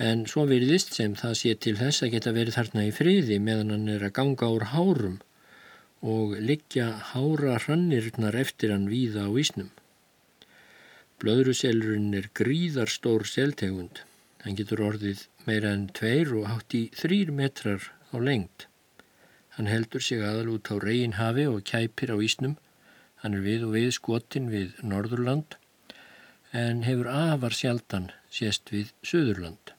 [0.00, 3.74] En svo veriðist sem það sé til þess að geta verið þarna í friði meðan
[3.74, 5.18] hann er að ganga úr hárum
[6.14, 9.68] og liggja hára hrannirnar eftir hann víða á ísnum.
[11.20, 14.00] Blöðruselurinn er gríðarstór seltegund.
[14.40, 18.69] Hann getur orðið meira en tveir og hátt í þrýr metrar á lengt.
[19.60, 22.54] Hann heldur sig aðal út á reyin hafi og kæpir á ísnum.
[23.20, 25.58] Hann er við og við skotin við Norðurland
[26.56, 29.74] en hefur afar sjaldan sést við Suðurland.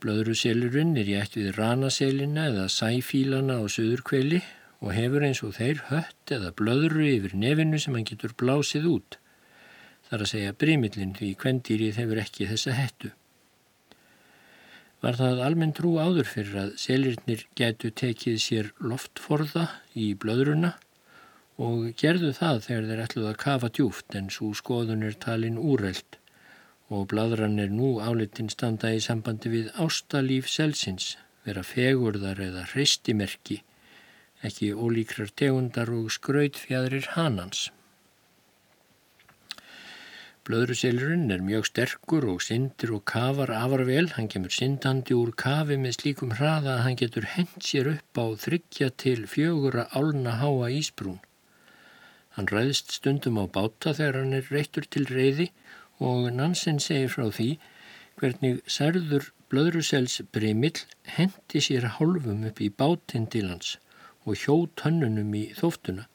[0.00, 4.40] Blöðruselurinn er í ætt við ranaselina eða sæfílana á Suðurkveli
[4.80, 9.20] og hefur eins og þeir hött eða blöðru yfir nefinu sem hann getur blásið út
[10.08, 13.12] þar að segja brímillin því kvendýrið hefur ekki þessa hettu.
[15.04, 20.72] Var það almenn trú áður fyrir að selirnir getu tekið sér loftforða í blöðruna
[21.58, 26.18] og gerðu það þegar þeir ætluð að kafa djúft en svo skoðun er talin úreld
[26.88, 33.60] og bladran er nú álitin standa í sambandi við ástalíf selsins, vera fegurðar eða hreistimerki,
[34.42, 37.68] ekki ólíkrar tegundar og skrautfjadrir hanans.
[40.48, 44.06] Blöðruselurinn er mjög sterkur og syndir og kafar afar vel.
[44.16, 48.32] Hann kemur syndandi úr kafi með slíkum hraða að hann getur hent sér upp á
[48.44, 51.18] þryggja til fjögura álna háa ísbrún.
[52.32, 55.50] Hann ræðist stundum á báta þegar hann er reittur til reyði
[56.00, 57.48] og Nansen segir frá því
[58.16, 60.80] hvernig særður blöðrusels breymill
[61.18, 63.74] hendi sér hálfum upp í bátinn til hans
[64.24, 66.08] og hjó tönnunum í þóftuna.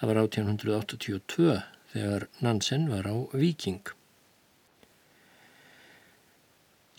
[0.00, 3.82] Það var 1882 þegar Nansen var á Viking.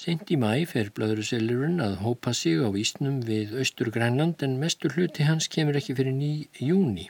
[0.02, 4.96] Sent í mæ fer blöðruselurinn að hópa sig á Ísnum við Östur Grænland en mestur
[4.98, 7.08] hluti hans kemur ekki fyrir ný júni.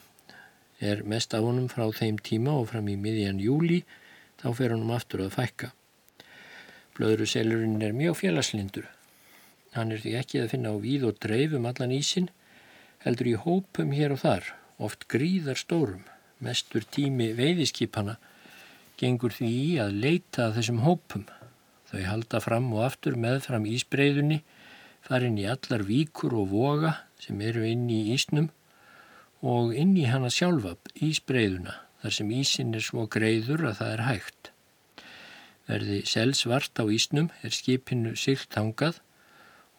[0.81, 3.81] Er mest af honum frá þeim tíma og fram í miðjan júli
[4.43, 5.71] þá fer honum aftur að fækka.
[6.97, 8.89] Blöðruselurinn er mjög félagslindur.
[9.71, 12.27] Hann er því ekki að finna á víð og dreif um allan ísin,
[13.05, 14.51] heldur í hópum hér og þar,
[14.83, 16.03] oft gríðar stórum
[16.41, 18.17] mestur tími veiðiskipana
[19.01, 21.25] gengur því í að leita að þessum hópum.
[21.89, 24.41] Þau halda fram og aftur með fram ísbreyðunni,
[25.01, 28.51] farin í allar víkur og voga sem eru inn í ísnum
[29.41, 34.03] og inn í hana sjálfa ísbreyðuna þar sem ísin er svo greiður að það er
[34.07, 34.51] hægt.
[35.69, 39.01] Verði selsvart á ísnum er skipinu silt hangað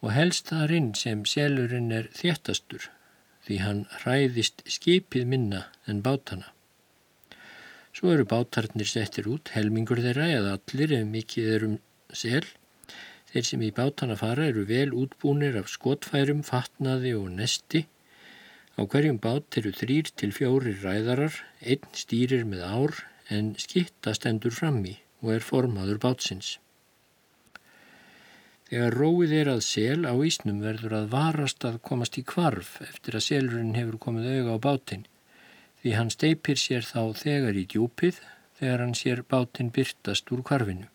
[0.03, 2.90] og helst þar inn sem selurinn er þéttastur
[3.46, 6.50] því hann hræðist skipið minna en bátana.
[7.92, 11.74] Svo eru bátarnir settir út, helmingur þeirra eða allir ef mikið er um
[12.16, 12.44] sel.
[13.33, 17.85] Þeir sem í bátana fara eru vel útbúnir af skotfærum, fatnaði og nesti.
[18.78, 24.55] Á hverjum bát eru þrýr til fjóri ræðarar, einn stýrir með ár en skitta stendur
[24.57, 26.57] frammi og er formaður bátsins.
[28.72, 33.18] Þegar róið er að sel á ísnum verður að varast að komast í kvarf eftir
[33.18, 35.02] að selurinn hefur komið auga á bátinn
[35.82, 38.22] því hann steipir sér þá þegar í djúpið
[38.62, 40.88] þegar hann sér bátinn byrtast úr kvarfinu.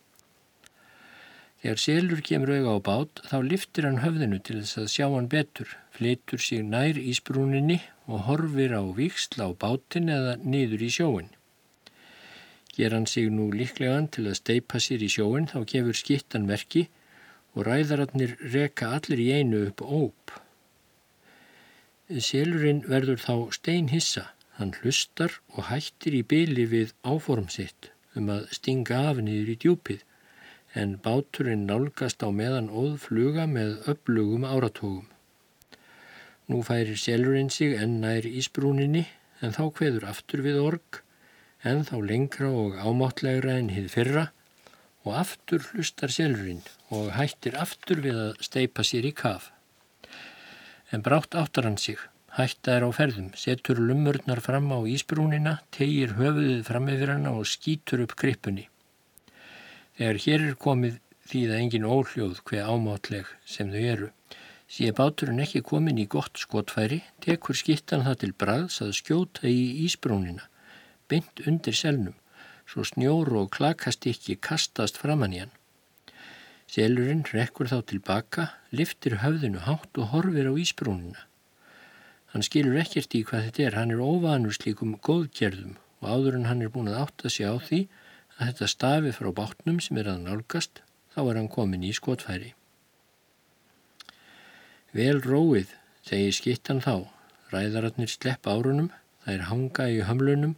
[1.61, 5.29] Þegar selur kemur auga á bát þá liftir hann höfðinu til þess að sjá hann
[5.29, 11.29] betur, flytur sig nær ísbrúninni og horfir á viksla á bátinn eða niður í sjóin.
[12.73, 16.87] Ger hann sig nú líklegan til að steipa sér í sjóin þá gefur skittan verki
[17.57, 20.33] og ræðararnir reka allir í einu upp óp.
[22.07, 24.27] Selurinn verður þá steinhissa,
[24.61, 29.57] hann hlustar og hættir í byli við áform sitt um að stinga af niður í
[29.63, 30.05] djúpið,
[30.77, 35.05] en báturinn nálgast á meðan óðfluga með upplugum áratogum.
[36.47, 39.05] Nú færir selurinn sig enn nær ísbrúninni,
[39.41, 41.01] en þá hveður aftur við org,
[41.65, 44.25] en þá lengra og ámáttlegra enn hið fyrra,
[45.07, 49.51] og aftur hlustar selurinn og hættir aftur við að steipa sér í kaf.
[50.91, 51.99] En brátt áttar hann sig,
[52.35, 57.47] hætta er á ferðum, setur lumurnar fram á ísbrúnina, tegir höfuðið fram yfir hana og
[57.47, 58.67] skýtur upp krippunni.
[59.97, 64.11] Þegar hér er komið því það engin óhljóð hver ámátleg sem þau eru.
[64.67, 69.85] Sé báturinn ekki komin í gott skotfæri, tekur skittan það til braðs að skjóta í
[69.87, 70.47] ísbrúnina,
[71.07, 72.15] bynd undir selnum
[72.67, 75.53] svo snjóru og klakastykki kastast framann í hann.
[76.67, 81.23] Selurinn rekkur þá tilbaka, liftir höfðinu hátt og horfir á ísbrúnina.
[82.33, 86.49] Hann skilur ekkert í hvað þetta er, hann er óvanur slíkum góðgerðum og áður en
[86.49, 87.79] hann er búin að átta sig á því
[88.35, 90.81] að þetta stafi frá bátnum sem er að nálgast,
[91.15, 92.51] þá er hann komin í skotfæri.
[94.91, 95.71] Vel róið,
[96.03, 97.07] segir skittan þá,
[97.53, 98.91] ræðararnir slepp árunum,
[99.25, 100.57] er hanga í hömlunum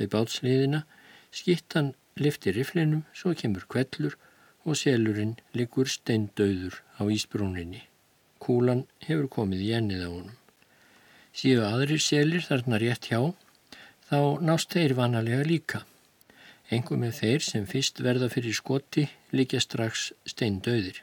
[0.00, 0.82] við bátsliðina,
[1.30, 4.16] Skittan liftir riflinum, svo kemur kvellur
[4.66, 7.84] og selurinn liggur steindauður á ísbrúninni.
[8.42, 10.36] Kúlan hefur komið í ennið á honum.
[11.36, 13.20] Síðu aðrir selir þarna rétt hjá,
[14.10, 15.84] þá nást þeir vanalega líka.
[16.70, 20.98] Engum með þeir sem fyrst verða fyrir skoti líka strax steindauðir.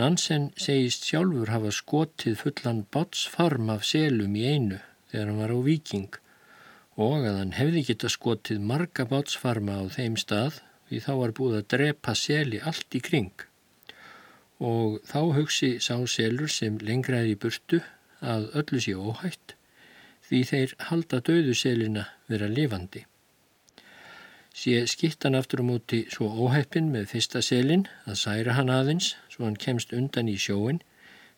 [0.00, 4.78] Nansen segist sjálfur hafa skotið fullan bátsfarm af selum í einu
[5.10, 6.20] þegar hann var á viking
[6.96, 11.56] og að hann hefði geta skotið marga bátsfarma á þeim stað því þá var búið
[11.60, 13.46] að drepa seli allt í kring
[14.60, 17.80] og þá hugsi sá selur sem lengraði í burtu
[18.20, 19.54] að öllu sé óhætt
[20.28, 23.06] því þeir halda döðu selina vera lifandi.
[24.54, 29.46] Sé skittan aftur á móti svo óheppin með fyrsta selin að særa hann aðeins svo
[29.46, 30.82] hann kemst undan í sjóin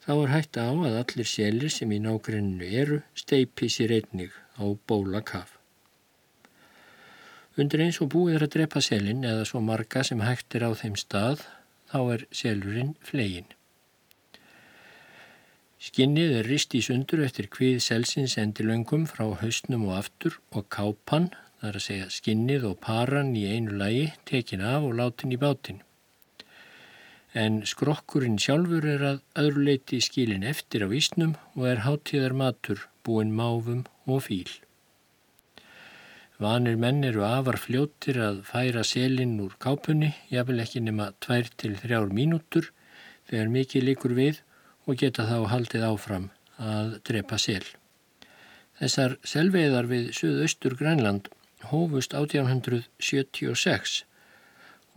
[0.02, 4.64] þá er hægt á að allir selir sem í nágrenninu eru steipi sér einnig á
[4.88, 5.58] bólakaf.
[7.60, 10.72] Undir eins og búið er að drepa selin eða svo marga sem hægt er á
[10.72, 11.42] þeim stað,
[11.92, 13.50] þá er selurinn flegin.
[15.82, 21.32] Skinnið er rist í sundur eftir hvið selsins endilöngum frá hausnum og aftur og kápan,
[21.60, 25.82] þar að segja skinnið og paran í einu lagi, tekin af og látin í bátinn.
[27.34, 32.86] En skrokkurinn sjálfur er að öðru leiti skilin eftir á ísnum og er hátíðar matur,
[33.04, 34.50] búin máfum og fíl.
[36.42, 41.76] Vanir menn eru afar fljóttir að færa selinn úr kápunni, jáfnvel ekki nema tvær til
[41.78, 42.72] þrjár mínútur
[43.30, 44.40] þegar mikið likur við
[44.88, 46.26] og geta þá haldið áfram
[46.58, 47.62] að drepa sel.
[48.80, 51.28] Þessar selveiðar við Suðaustur Grænland
[51.70, 54.02] hófust 1876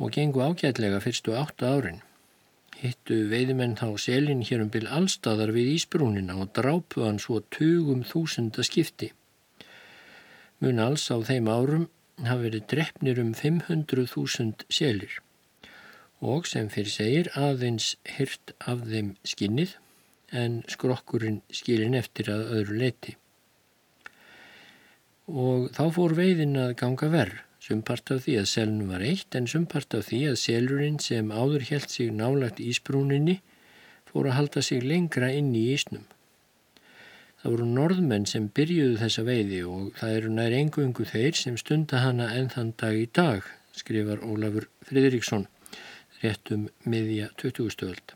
[0.01, 2.01] og gengu ágætlega fyrstu átta árin.
[2.85, 8.03] Hittu veiðimenn þá selin hér um byl allstæðar við Ísbrúnina og drápu hann svo tugum
[8.05, 9.11] þúsunda skipti.
[10.61, 11.87] Mun alls á þeim árum
[12.21, 15.17] hafa verið drefnir um 500.000 selir.
[16.21, 19.75] Og sem fyrir segir aðeins hyrt af þeim skinnið
[20.35, 23.15] en skrokkurinn skilin eftir að öðru leti.
[25.27, 29.47] Og þá fór veiðin að ganga verð, sumpart af því að selnum var eitt en
[29.49, 33.39] sumpart af því að selurinn sem áður held sig nálagt ísbrúninni
[34.09, 36.05] fór að halda sig lengra inn í ísnum.
[37.41, 42.03] Það voru norðmenn sem byrjuðu þessa veiði og það eru nær engungu þeir sem stunda
[42.05, 45.49] hana enn þann dag í dag, skrifar Ólafur Fridriksson,
[46.21, 47.69] rétt um miðja 20.
[47.73, 48.15] stöld.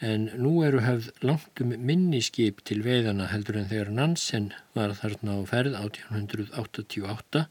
[0.00, 5.40] En nú eru höfð langt um minniskip til veiðana heldur en þegar Nansen var þarna
[5.40, 7.48] á ferð 1888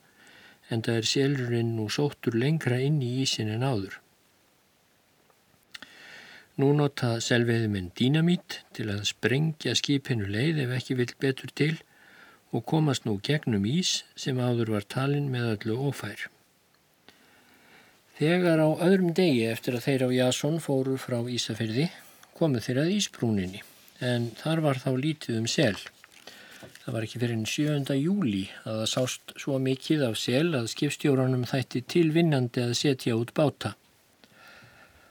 [0.70, 4.00] en það er selurinn nú sóttur lengra inn í ísin en áður.
[6.58, 11.76] Nú nota selveiðuminn dínamít til að sprengja skipinu leið ef ekki vill betur til
[12.56, 16.26] og komast nú gegnum ís sem áður var talin með öllu ofær.
[18.18, 21.92] Þegar á öðrum degi eftir að þeir á Jasson fóru frá Ísafyrði
[22.38, 23.62] komu þeir að Ísbrúninni
[24.02, 25.78] en þar var þá lítið um sel.
[26.88, 27.96] Það var ekki fyrir 7.
[28.00, 33.34] júli að það sást svo mikið af sel að skipstjóranum þætti tilvinnandi að setja út
[33.36, 33.74] báta.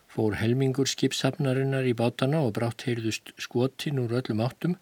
[0.09, 4.79] Fór helmingur skipshafnarinnar í bátana og brátt heyrðust skotin úr öllum áttum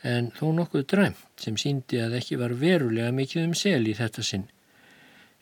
[0.00, 4.24] en þó nokkuð dræmt sem síndi að ekki var verulega mikið um sel í þetta
[4.30, 4.48] sinn.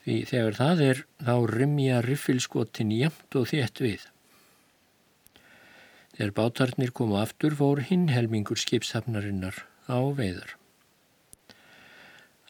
[0.02, 4.10] Því þegar það er þá rimja riffilskotin jæmt og þétt við.
[6.18, 10.56] Þegar bátarnir komu aftur fór hinn helmingur skipshafnarinnar á veiðar.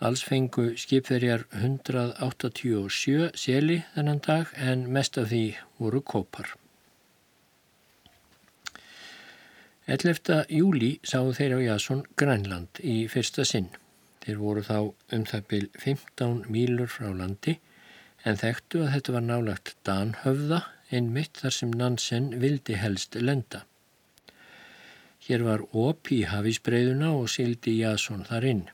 [0.05, 5.45] Alls fengu skipverjar 187 seli þennan dag en mest af því
[5.79, 6.51] voru kópar.
[9.87, 10.45] 11.
[10.51, 13.71] júli sáu þeir á Jasson Grænland í fyrsta sinn.
[14.25, 14.79] Þeir voru þá
[15.15, 17.55] um það byl 15 mílur frá landi
[18.27, 20.61] en þekktu að þetta var nálagt Danhöfða
[20.91, 23.63] einmitt þar sem Nansen vildi helst lenda.
[25.27, 28.67] Hér var op í hafísbreyðuna og sildi Jasson þar inn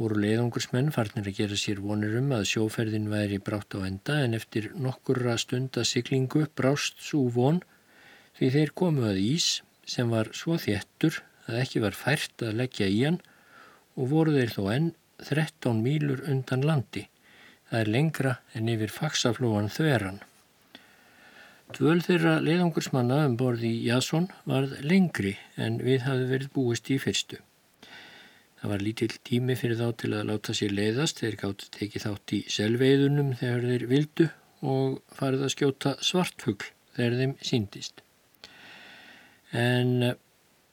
[0.00, 4.36] voru leiðungursmenn farnir að gera sér vonir um að sjóferðin væri brátt á enda en
[4.38, 7.60] eftir nokkurra stunda siglingu brást svo von
[8.38, 9.48] því þeir komu að ís
[9.84, 11.20] sem var svo þéttur
[11.50, 13.20] að ekki var fært að leggja í hann
[13.98, 14.88] og voru þeir þó enn
[15.20, 17.04] 13 mílur undan landi.
[17.68, 20.22] Það er lengra en yfir faksaflóan þveran.
[21.70, 27.38] Tvöl þeirra leiðungursmanna um borði Jasson varð lengri en við hafði verið búist í fyrstu.
[28.60, 32.34] Það var lítill tími fyrir þá til að láta sér leiðast, þeir gátt tekið þátt
[32.36, 34.26] í selveiðunum þegar þeir vildu
[34.74, 36.66] og farið að skjóta svartfugl
[36.96, 38.02] þegar þeim síndist.
[39.56, 40.18] En eh,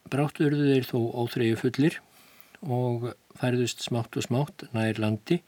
[0.10, 2.00] brátturðu þeir þó óþreyju fullir
[2.66, 5.44] og færðust smátt og smátt nær landi.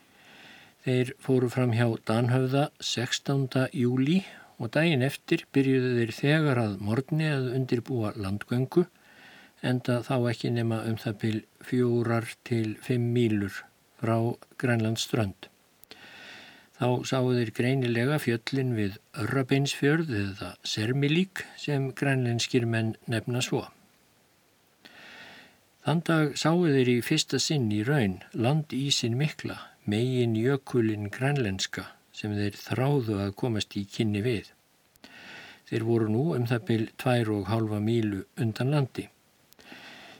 [0.85, 3.65] Þeir fóru fram hjá Danhöfða 16.
[3.75, 4.21] júli
[4.59, 8.85] og daginn eftir byrjuðu þeir þegar að morgni að undirbúa landgöngu
[9.63, 11.37] enda þá ekki nema um það pil
[11.69, 13.63] fjórar til fimm mílur
[13.99, 14.15] frá
[14.59, 15.47] Grænlands strönd.
[16.79, 23.65] Þá sáu þeir greinilega fjöllin við Örrabeinsfjörð eða Sermilík sem grænlenskir menn nefna svo.
[25.83, 31.89] Þann dag sáu þeir í fyrsta sinn í raun landísin mikla, megin jökulin grænlenska
[32.19, 34.51] sem þeir þráðu að komast í kynni við.
[35.69, 39.07] Þeir voru nú um það og hálfa mílu undan landi.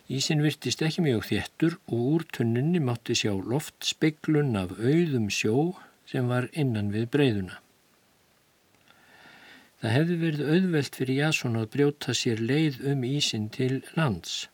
[0.09, 5.75] Ísin virtist ekki mjög þéttur og úr tunnunni mátti sjá loftspeglun af auðum sjó
[6.09, 7.59] sem var innan við breyðuna.
[9.79, 14.49] Það hefði verið auðvelt fyrir Jason að brjóta sér leið um ísin til lands.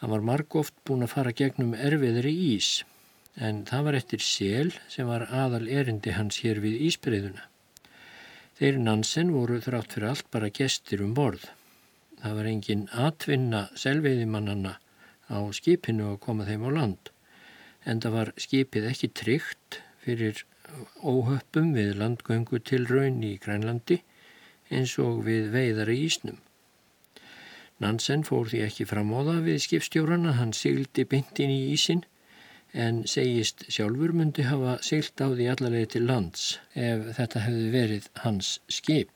[0.00, 2.70] Það var margóft búin að fara gegnum erfiðri ís,
[3.36, 7.48] en það var eftir sel sem var aðal erindi hans hér við ísbreyðuna.
[8.54, 11.48] Þeir Nansen voru þrátt fyrir allt bara gestir um borð.
[12.22, 14.76] Það var engin atvinna selveiðimannana
[15.26, 17.10] á skipinu að koma þeim á land.
[17.84, 20.44] En það var skipið ekki tryggt fyrir
[21.02, 24.00] óhöppum við landgöngu til raun í Grænlandi
[24.70, 26.38] eins og við veiðar í Ísnum.
[27.82, 32.04] Nansen fór því ekki fram á það við skipstjórana, hann sigildi bindin í Ísin
[32.74, 38.08] en segist sjálfur myndi hafa sigilt á því allarleið til lands ef þetta hefði verið
[38.24, 39.12] hans skip.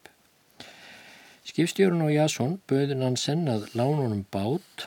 [1.48, 4.86] Skipstjórun og Jasson böði Nansen að lánunum bát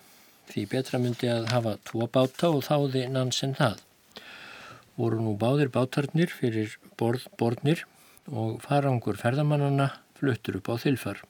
[0.51, 3.82] því betra myndi að hafa tvo báta og þáði Nansen það
[4.99, 7.84] voru nú báðir bátarnir fyrir borð, borðnir
[8.30, 11.24] og farangur ferðamannana fluttur upp á þilfar.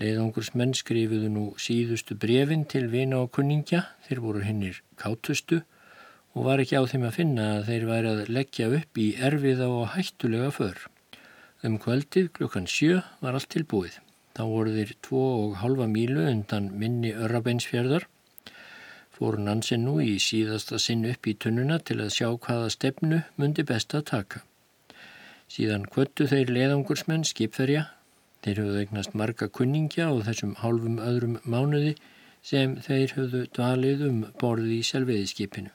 [0.00, 5.60] Leiðangursmenn skrifuðu nú síðustu brefin til vina og kunningja, þeir voru hinnir kátustu
[6.34, 9.68] og var ekki á þeim að finna að þeir væri að leggja upp í erfiða
[9.70, 10.80] og hættulega för.
[11.64, 14.00] Um kvöldið klukkan sjö var allt tilbúið.
[14.34, 18.08] Þá voru þeir tvo og halva mílu undan minni örrabeinsfjörðar
[19.14, 23.62] fór Nansen nú í síðasta sinn upp í tunnuna til að sjá hvaða stefnu mundi
[23.66, 24.42] best að taka.
[25.54, 27.84] Síðan kvöttu þeir leðangursmenn skipferja,
[28.42, 31.94] þeir höfðu eignast marga kunningja og þessum hálfum öðrum mánuði
[32.42, 35.70] sem þeir höfðu dvalið um borði í selviðiskipinu.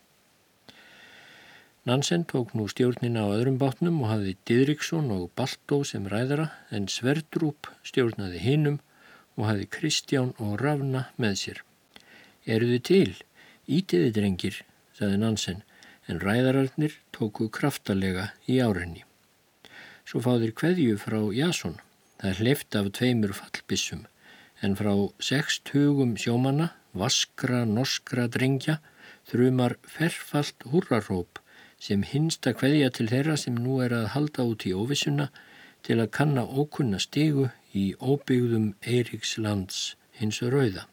[1.89, 6.83] Nansen tók nú stjórnina á öðrum bátnum og hafði Didriksson og Baltó sem ræðara en
[6.85, 8.75] Sverdrup stjórnaði hinnum
[9.33, 11.63] og hafði Kristján og Ravna með sér.
[12.45, 13.15] Eruðu til?
[13.65, 14.59] Ítiði drengir,
[14.93, 15.65] saði Nansen,
[16.05, 19.01] en ræðararnir tóku kraftalega í árenni.
[20.05, 21.81] Svo fáðir kveðju frá Jason,
[22.21, 24.05] það hleyft af tveimur fallbissum,
[24.61, 28.77] en frá sext hugum sjómanna, vaskra, norskra drengja,
[29.33, 31.41] þrjumar ferfalt húraróp
[31.79, 35.29] sem hinsta kveðja til þeirra sem nú er að halda út í óvissuna
[35.87, 40.85] til að kanna ókunna stigu í óbyggðum Eiríkslands hins rauða.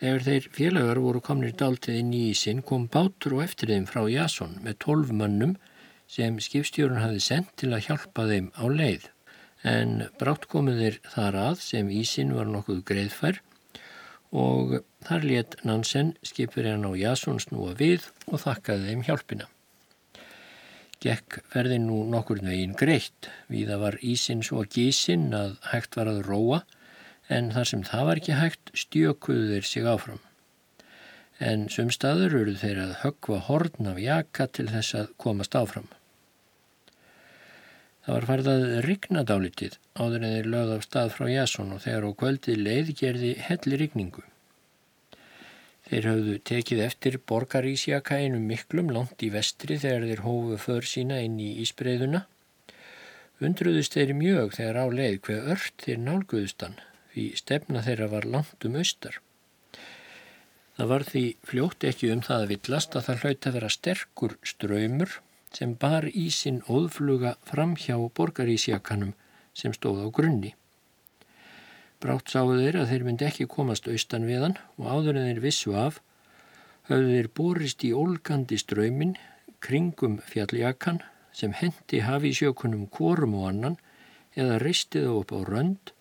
[0.00, 4.06] Þegar þeir félagar voru komnir dáltið inn í ísin kom bátur og eftir þeim frá
[4.08, 5.58] Jason með tólf mönnum
[6.08, 9.10] sem skipstjórun hafi sendt til að hjálpa þeim á leið.
[9.60, 13.42] En brátt komuð þeir þar að sem ísin var nokkuð greiðfær
[14.30, 19.48] og þar let Nansen skipur hann á Jason snúa við og þakkaði þeim hjálpina.
[21.00, 26.10] Gekk ferði nú nokkur veginn greitt, við það var ísin svo gísin að hægt var
[26.12, 26.60] að róa
[27.32, 30.20] en þar sem það var ekki hægt stjökuðu þeir sig áfram.
[31.40, 35.88] En sumstaður eru þeir að höggva horn af jaka til þess að komast áfram.
[38.04, 41.82] Það var farið að rigna dálitið áður en þeir lögð af stað frá Jason og
[41.84, 44.24] þegar á kvöldið leið gerði helli rigningu.
[45.90, 51.18] Þeir hafðu tekið eftir borgarísjaka einum miklum langt í vestri þegar þeir hófu för sína
[51.26, 52.24] inn í ísbreyðuna.
[53.42, 56.78] Undruðust þeir mjög þegar á leið hver ört þeir nálguðustan
[57.10, 59.18] því stefna þeirra var langt um austar.
[60.78, 64.36] Það var því fljótt ekki um það að villast að það hlaut að vera sterkur
[64.46, 65.16] ströymur
[65.56, 69.14] sem bar í sinn óðfluga fram hjá borgarísjakanum
[69.54, 70.54] sem stóð á grunni.
[72.00, 75.42] Brátt sáu þeir að þeir myndi ekki komast austan við hann og áður en þeir
[75.44, 76.00] vissu af
[76.88, 79.16] höfðu þeir borist í ólgandi ströymin
[79.60, 81.02] kringum fjalljakan
[81.36, 83.76] sem hendi hafi sjökunum kvorum og annan
[84.38, 85.92] eða ristiðu upp á rönd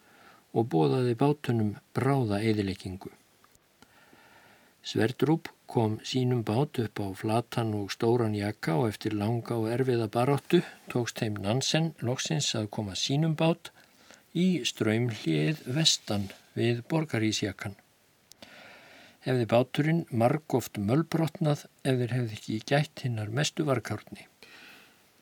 [0.53, 3.11] og bóðaði bátunum bráða eðileggingu.
[4.81, 10.07] Sverdrup kom sínum bát upp á flatan og stóran jakka og eftir langa og erfiða
[10.09, 13.69] baróttu tókst heim Nansen loksins að koma sínum bát
[14.33, 16.25] í ströymlið vestan
[16.57, 17.77] við borgarísjakkan.
[19.25, 24.25] Hefði báturinn margóft mölbrotnað ef þeir hefði ekki gætt hinnar mestu varkárni.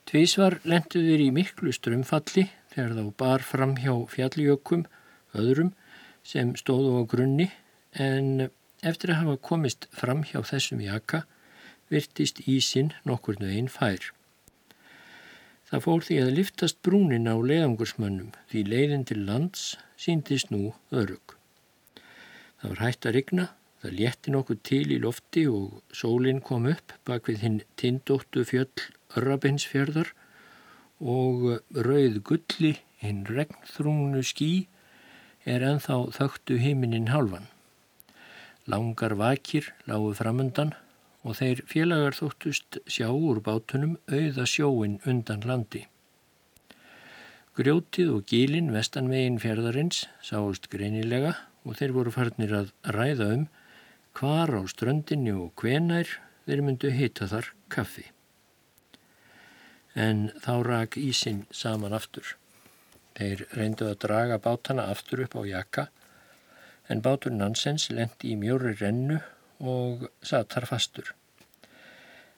[0.08, 4.86] Tvísvar lenduður í miklu strömfalli þegar þá bar fram hjá fjalljökum
[5.36, 5.74] öðrum
[6.24, 7.50] sem stóðu á grunni
[7.98, 8.48] en
[8.86, 11.24] eftir að hafa komist fram hjá þessum jaka
[11.90, 14.12] virtist ísin nokkur nöginn fær.
[15.68, 19.64] Það fór því að liftast brúnin á leiðangursmönnum því leiðin til lands
[20.00, 21.36] síndist nú örug.
[22.62, 23.48] Það var hægt að rigna,
[23.82, 28.88] það létti nokkuð til í lofti og sólinn kom upp bak við hinn tindóttu fjöll
[29.18, 30.10] Örrabinsfjörðar
[31.00, 34.68] og rauð gulli hinn regnþrúnu skí
[35.48, 37.48] er enþá þögtu híminin hálfan.
[38.68, 40.74] Langar vakir lágu framundan
[41.24, 45.86] og þeir félagar þóttust sjá úr bátunum auða sjóin undan landi.
[47.58, 53.48] Grjótið og gílin vestanvegin fjörðarins sáust greinilega og þeir voru farnir að ræða um
[54.20, 56.12] hvar á ströndinni og hvenær
[56.46, 58.06] þeir myndu hita þar kaffi.
[59.96, 62.36] En þá rak ísin saman aftur.
[63.18, 65.88] Þeir reyndu að draga bátana aftur upp á jakka
[66.88, 69.20] en bátur Nansens lendi í mjóri rennu
[69.60, 71.14] og satt þar fastur.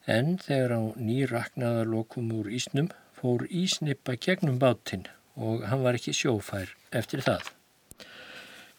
[0.09, 2.89] En þegar á nýraknaðarlokum úr ísnum
[3.19, 7.51] fór ísnippa gegnum bátinn og hann var ekki sjófær eftir það.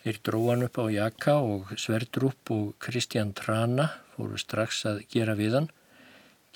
[0.01, 5.59] Þeir dróðan upp á jakka og Sverdrup og Kristján Trana fóru strax að gera við
[5.59, 5.71] hann.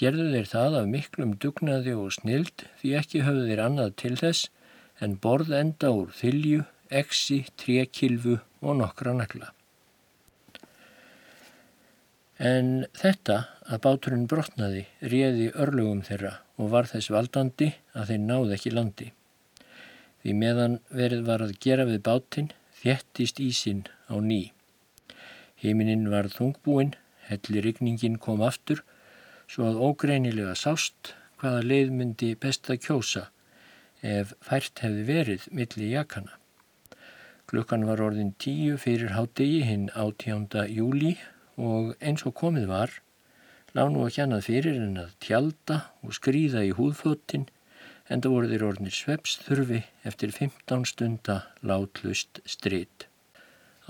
[0.01, 4.49] Gerðu þeir það af miklum dugnaði og snild því ekki höfðu þeir annað til þess
[5.05, 6.65] en borð enda úr þylju,
[7.01, 9.51] exi, trekilfu og nokkra nagla.
[12.39, 13.37] En þetta
[13.71, 19.07] að báturinn brotnaði réði örlugum þeirra og var þess valdandi að þeir náði ekki landi.
[20.23, 24.53] Því meðan verið var að gera við bátinn þjettist ísin á ný.
[25.63, 26.95] Heiminin var þungbúinn,
[27.29, 28.83] hellirigningin kom aftur,
[29.49, 33.29] svo að ógreinilega sást hvaða leið myndi best að kjósa
[34.05, 36.35] ef fært hefði verið milli jakana.
[37.45, 41.13] Klukkan var orðin tíu fyrir hátegi hinn átjánda júli
[41.61, 42.95] og eins og komið var,
[43.77, 47.45] lág nú ekki annað fyrir en að tjalda og skrýða í húðföttin
[48.09, 53.09] en það voru þeir orðinir svepsþurfi eftir 15 stunda látlust stritt.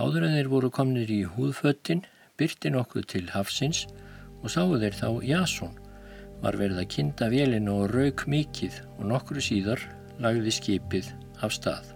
[0.02, 2.02] Áður en þeir voru komnir í húðföttin,
[2.34, 3.86] byrti nokkuð til hafsins
[4.42, 5.78] og sáu þeir þá Jasón.
[6.42, 11.93] Var verið að kinda vélina og rauk mikið og nokkru síðar lagði skipið af stað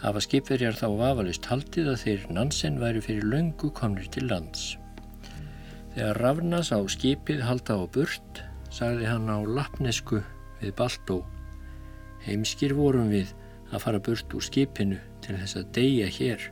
[0.00, 4.76] hafa skipverjar þá vafalist haldið að þeir Nansen væri fyrir löngu komnir til lands.
[5.94, 8.42] Þegar Ravnas á skipið halda á burt,
[8.72, 10.22] sagði hann á lappnesku
[10.60, 11.20] við Baltó.
[12.24, 13.34] Heimskir vorum við
[13.70, 16.48] að fara burt úr skipinu til þess að deyja hér.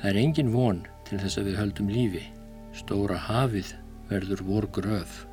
[0.00, 2.24] Það er engin von til þess að við höldum lífi.
[2.74, 3.74] Stóra hafið
[4.10, 5.24] verður vor gröf.